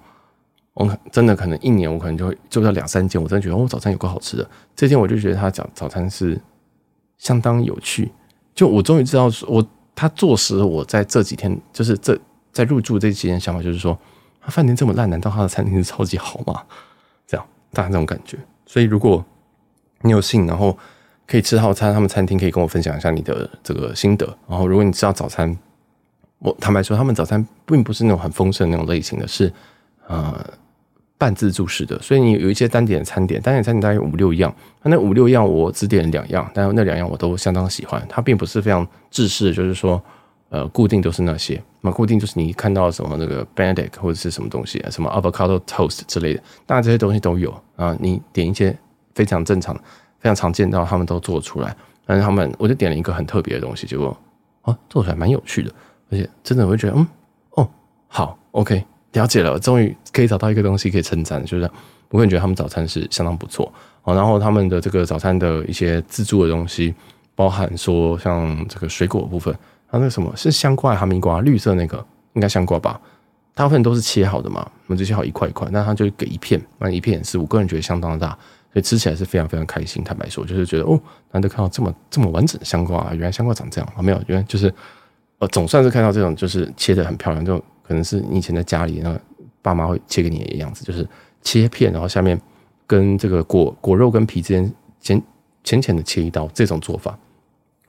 [0.76, 4.50] 我真的可能一年我可能就会做到两三间，我真的觉得哦，早餐有个好吃的。
[4.74, 6.42] 这间我就觉得他早早餐是
[7.18, 8.10] 相当有趣。
[8.56, 9.66] 就我终于知道，我
[10.00, 12.18] 他坐实我在这几天就是这
[12.54, 13.98] 在入住这几天想法，就是说
[14.42, 16.64] 他饭店这么烂，难道他的餐厅是超级好吗？
[17.28, 18.38] 这样大概这种感觉。
[18.66, 19.26] 所以如果
[20.02, 20.78] 你有幸，然后。
[21.32, 24.26] 可以吃套餐，他们餐厅可以跟我分享一下你的这个心得。
[24.48, 25.56] 然后，如果你知道早餐，
[26.40, 29.54] 我坦白说，他们早餐并不是那种很丰盛的那种类型的，是
[30.08, 30.44] 呃
[31.20, 32.00] 半自助式的。
[32.00, 34.52] 所以你有一些单点餐点，单点餐点大概五六样，
[34.82, 38.04] 那五六样我只点两样，但那两样我都相当喜欢。
[38.10, 40.02] 它并不是非常制式，就是说
[40.50, 47.96] 呃固定都是那些，那固定就是你看到什么那个 Benedict 或者是什么东西，什么 Avocado Toast 之类的，当然这些东西都有啊。
[48.00, 48.76] 你点一些
[49.14, 49.80] 非常正常。
[50.22, 51.74] 非常常见到，他们都做出来，
[52.06, 54.08] 但是他们我就点了一个很特别的东西，结果
[54.64, 55.72] 啊做出来蛮有趣的，
[56.12, 57.08] 而且真的我会觉得嗯
[57.52, 57.70] 哦
[58.10, 58.84] 好 OK
[59.14, 61.70] 了解了，终于可以找到一个东西可以称赞，就是
[62.10, 63.72] 我个人觉得他们早餐是相当不错
[64.04, 66.94] 哦，然后他们的这个早餐的一些自助的东西，
[67.36, 69.54] 包含说像这个水果的部分，
[69.90, 71.42] 它那个什么是香瓜哈密瓜？
[71.42, 73.00] 绿色那个应该香瓜吧，
[73.54, 78.38] 大部分都是切好的嘛，我们就切好一块一块，那他就给一片，那一片也是我个人觉得相当的大。
[78.72, 80.04] 所以吃起来是非常非常开心。
[80.04, 81.02] 坦白说，就是觉得哦，
[81.32, 83.10] 难得看到这么这么完整的香瓜啊！
[83.14, 84.00] 原来香瓜长这样啊？
[84.00, 84.72] 没有，原来就是
[85.40, 87.60] 呃，总算是看到这种就是切的很漂亮，这种
[87.90, 89.20] 可能是你以前在家里，那
[89.62, 91.06] 爸妈会切给你的样子，就是
[91.42, 92.40] 切片，然后下面
[92.88, 94.72] 跟这个果果肉跟皮之间
[95.02, 95.22] 浅
[95.64, 97.18] 浅浅的切一刀，这种做法，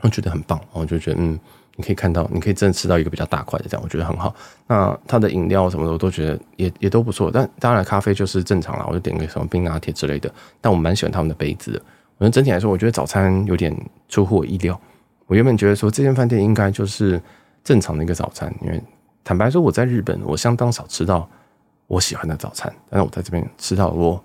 [0.01, 0.59] 我觉得很棒。
[0.73, 1.39] 我就觉得嗯。
[1.77, 4.35] 你可以看到，你可以真的吃到一个比较大块的，这样我觉得很好。
[4.67, 7.31] 那它的饮料什么的，我都觉得也也都不错。
[7.33, 10.31] 但当然，咖啡就是正常了，我就点个什么冰拿铁之类的。
[10.61, 11.81] 但我蛮喜欢他们的杯子。
[12.19, 13.75] 我觉得整体来说，我觉得早餐有点
[14.11, 14.79] 出乎我意料。
[15.27, 17.19] 我原本觉得说这间饭店应该就是
[17.65, 18.83] 正常的一个早餐，因为
[19.25, 21.29] 坦白说我在日本我相当少吃到
[21.87, 22.73] 我喜欢的早餐。
[22.89, 24.23] 但是我在这边吃到我，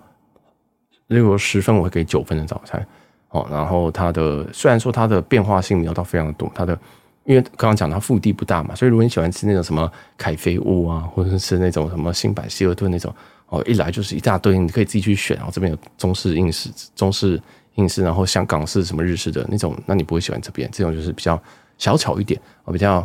[1.06, 2.86] 如果十分我会给九分的早餐。
[3.30, 6.78] 哦，然后它的虽然说它的变化性没有到非常的多，它的。
[7.24, 13.12] 因为刚刚讲它腹地不大嘛，所以如果你喜欢吃那种什么凯菲屋啊，或者是那种什么新百希尔顿那种，
[13.48, 15.36] 哦，一来就是一大堆，你可以自己去选。
[15.36, 17.42] 然后这边有中式、英式、中式、
[17.74, 20.70] 英式，然后香港式、什么日式的那种，那你不会喜欢这边。
[20.72, 21.36] 这种就是比较
[21.78, 23.00] 小巧一点，哦，比较，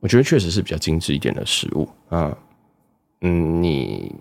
[0.00, 2.36] 我觉得确实是比较精致一点的食物啊。
[3.20, 4.14] 嗯，你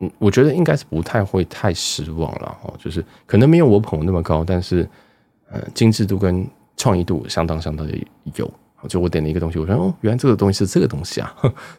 [0.00, 4.88] 嗯，我觉得应该是不太会太失望了哦，就是可能没有我捧那么高，但是
[5.50, 7.96] 嗯，精致度跟创意度相当相当的
[8.36, 8.50] 有。
[8.86, 11.34] 就我点了一个东西，我说哦，原来这个东西是这个东西啊，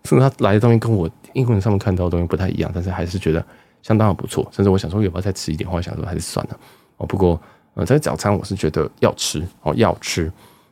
[0.05, 3.45] 甚至 他来的东西跟我英文上面看到的东西不太一样，但是还是觉得
[3.83, 4.47] 相当的不错。
[4.51, 6.59] 甚至我想说要不要再吃一点，后来想说还是算了
[6.97, 7.05] 哦。
[7.05, 7.39] 不过
[7.75, 10.31] 呃，这个早餐我是觉得要吃哦，要吃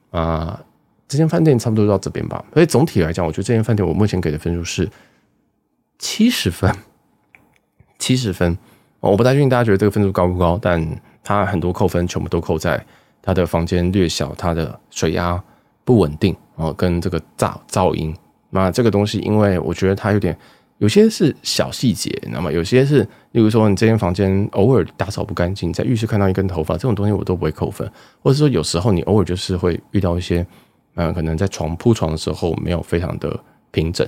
[0.09, 0.59] 啊。
[1.07, 2.43] 这间饭店差不多到这边吧。
[2.53, 4.89] 所以总体来讲，我觉得这间饭店我目前给的分数是
[5.99, 6.73] 七十分。
[7.99, 8.57] 七十分，
[8.99, 10.85] 我不太确定大家觉得这个分数高不高，但
[11.23, 12.85] 它很多扣分全部都扣在
[13.21, 15.41] 它的房间略小，它的水压
[15.85, 18.13] 不稳定哦，跟这个噪噪音。
[18.49, 20.37] 那这个东西，因为我觉得它有点
[20.79, 27.89] 有些是小细节，那么有些是，例如说你这间房间偶尔打扫不干净，在浴室看到一根头发这种东西，我都不会扣分。
[28.21, 30.45] 或者说有时候你偶尔就是会遇到一些，
[30.95, 33.39] 嗯，可能在床铺床的时候没有非常的
[33.71, 34.07] 平整。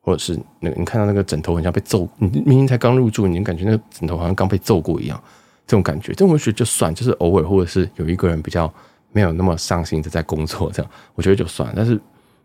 [0.00, 5.20] 或者是那个，你看到那个枕头很像被揍，你明明才刚入住，你感觉那个枕头好像刚被揍过一样，
[5.66, 8.72] 这种感觉，这种我觉得就算，就是偶尔或者是有一个人比较
[9.10, 11.72] 没有那么上心的在工作，这样我觉得就算。
[11.74, 12.00] 但是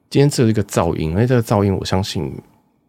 [0.10, 2.36] 今天只有一个噪音，而且这个噪音，我相信，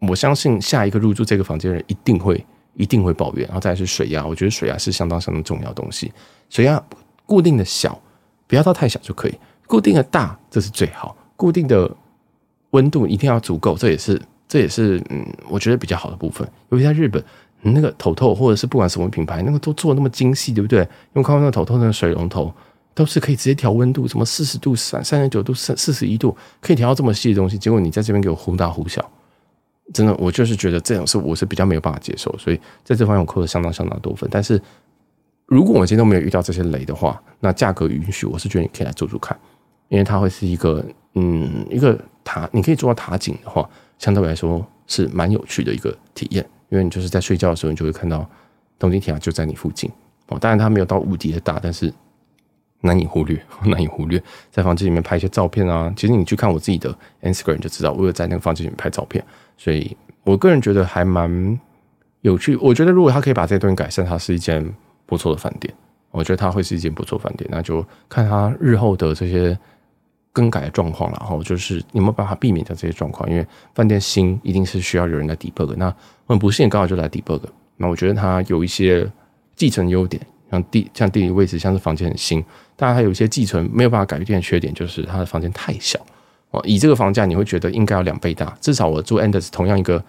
[0.09, 2.43] 我相信下一个入住这个房间的人一定会
[2.73, 3.45] 一定会抱怨。
[3.45, 6.11] 然后再是水压，我觉得水压是相当相当重要的东西，
[6.49, 6.83] 水压
[7.27, 8.01] 固定的小，
[8.47, 9.37] 不要到太小就可以，
[9.73, 11.89] 固定的大这是最好，固定的
[12.69, 14.21] 温度一定要足够，这也是。
[14.47, 16.47] 这也是嗯，我觉得比较好的部分。
[16.69, 17.23] 尤其在日本，
[17.63, 20.81] 那个头透或者是不管什么品牌，那个都做那么精细，对不对？
[20.81, 22.53] 因为看到那个头透那个水龙头，
[22.93, 27.57] 都是可以直接调温度，什么四十度、三三十九度、四四十一度，可以调到这么细的东西。
[27.57, 29.03] 结果你在这边给我忽大忽小，
[29.91, 32.31] 真的，我就是觉得这种是我是比较没有办法接受。
[32.37, 34.29] 所以在这方面我扣了相当相当多分。
[34.31, 34.61] 但是
[35.47, 39.35] 如果我今天都没有遇到这些雷的话，那价格允许，我是觉得你可以来做做看，
[39.93, 40.83] 因为它会是一个
[41.13, 43.69] 嗯一个塔，你可以做到塔景的话。
[43.99, 48.27] 相对来说是蛮有趣的一个体验，因为你就是在睡觉的时候，你就会看到
[48.77, 49.89] 东京铁塔就在你附近
[50.27, 50.37] 哦。
[50.39, 51.93] 当然它没有到无敌的大，但是
[52.81, 54.21] 难以忽略， 难以忽略。
[54.51, 59.23] 在房间里面拍一些照片啊，其实你去看我自己的 Instagram 就知道，我有在那个房间里面拍照片。
[59.57, 61.57] 所以我个人觉得还蛮
[62.21, 62.57] 有趣。
[62.57, 64.69] 我觉得如果他可以把这些东西改善，它是一间
[65.05, 65.73] 不错的饭店。
[66.11, 69.57] 我觉得它会是一间不错饭店，那就看他日后的这些。
[70.33, 73.29] 更改的状况，然后就是有没有办法避免掉这些状况？
[73.29, 75.75] 因为饭店新一定是需要有人来 debug。
[75.77, 75.85] 那
[76.25, 77.39] 我们不幸刚好就来 debug。
[77.77, 79.07] 那我觉得它有一些
[79.55, 82.43] 继承优点，像地像地理位置，像是房间很新，
[82.75, 85.99] 当然还有一些继承没有办法改变的缺点，就是它的房间太小
[86.49, 86.59] 哦。
[86.65, 88.57] 以这个房价，你会觉得应该要两倍大。
[88.59, 90.03] 至少我住 Anders 同样一个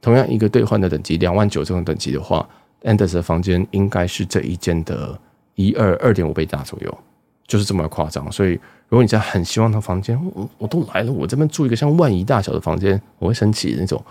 [0.00, 2.48] 同样一个兑换的等级两万九这种等级的话
[2.82, 5.16] ，Anders 的房间应该是这一间的
[5.54, 6.98] 一二二点五倍大左右，
[7.46, 8.30] 就是这么夸张。
[8.32, 8.58] 所以。
[8.88, 14.02] 如果你真的很希望他房间，我我都来了，我这边住一个像万怡大小的房间，我会生气那种，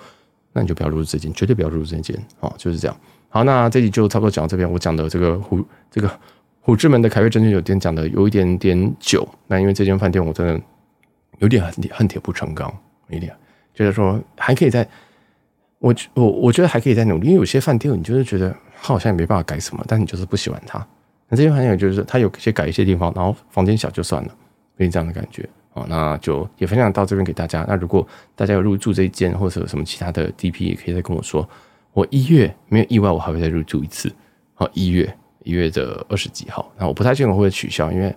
[0.53, 2.95] 那你就不要入住这间，绝对不要入住这间哦，就是这样。
[3.29, 6.09] 好，那这里就差不多讲到这边，我讲的这个虎这个
[6.61, 10.61] 虎之门的凯悦真君酒店讲的有一点点久，那因为这间饭店我真的
[11.39, 12.71] 有点恨铁恨铁不成钢，
[13.09, 13.35] 有点
[13.73, 14.87] 就是说还可以再，
[15.79, 20.77] 我我我觉得还可以再努力，因为有些饭店你就是觉得他好像也没办法改什么，但你就是不喜欢它。
[21.29, 24.35] 那这间饭店就是它有些改一些地方，然后房间小就算了。
[24.85, 27.65] 有这样的感觉哦，那就也分享到这边给大家。
[27.67, 31.47] 那如果大家有入住这一间，或者有什么其他的 DP，也可以再跟我说。
[31.93, 34.11] 我一月没有意外，我还会再入住一次。
[34.53, 35.11] 好，一月
[35.43, 38.15] 一月的二十几号，那我不太确定我会不会取消，因为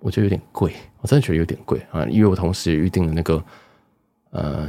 [0.00, 2.04] 我觉得有点贵，我真的觉得有点贵啊。
[2.06, 3.42] 因为我同时也预定了那个
[4.30, 4.68] 呃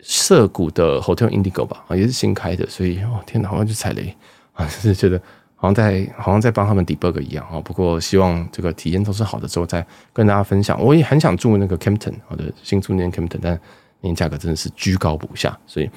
[0.00, 4.14] 涩谷的 Hotel Indigo 吧，也是新开的，所以哦天哪，好像就踩雷
[4.52, 5.20] 啊，就是觉得。
[5.64, 10.78] 好像在好像在帮他们 debug 一样啊，不过希望这个体验都是好的之后再跟大家分享。
[10.78, 13.58] 我也很想住那个 Campton，我的新住那间 Campton，但
[14.02, 15.58] 那价格真的是居高不下。
[15.66, 15.88] 所以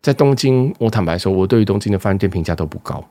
[0.00, 3.04] 在东京，我坦白说，我对于东京的饭店评价都不高，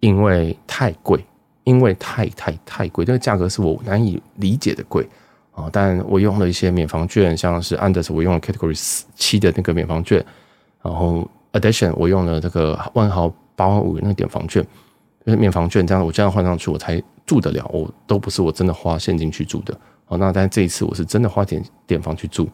[0.00, 1.24] 因为太贵，
[1.64, 5.08] 因为太太太贵，这个价格是我难以理解的贵
[5.54, 5.70] 啊。
[5.72, 8.78] 但我用了一些免房券，像是 Andaz 我用了 Category
[9.14, 10.22] 七的那个免房券，
[10.82, 14.62] 然后 Addition 我用了这个万豪八万五那个点房券。
[15.24, 17.64] 就是免房券这样，我这样换上去，我才住得了。
[17.72, 19.72] 我都不是我真的花现金去住的。
[20.06, 22.48] 哦，那但这一次我是真的花点点房去住，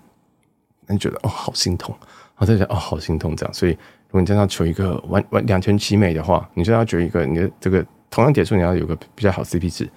[0.86, 1.96] 那你觉得哦，好心痛。
[2.36, 3.54] 我在想哦，好心痛这样。
[3.54, 9.88] 所以如果你真的要求一个完完两全其美的话，你就要求一个你的这个同样点数，你要有个比较好 CP 值，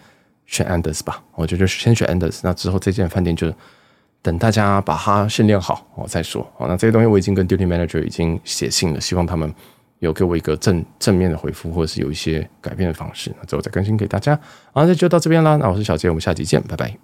[0.46, 1.22] 选 Anders 吧。
[1.36, 3.54] 我觉得先选 Anders，那之后这间饭店就
[4.22, 6.42] 等大家把它训练好哦再说。
[6.58, 9.54] 哦，那这些东西我已经跟 Duty Manager 已经写信了，希望他们。
[10.02, 14.36] 有给我一个正正面的回复，或者是有一些改变的方式，那之后再更新给大家。
[14.74, 15.56] 好，那就到这边啦。
[15.58, 17.02] 那我是小杰，我们下期见，拜拜。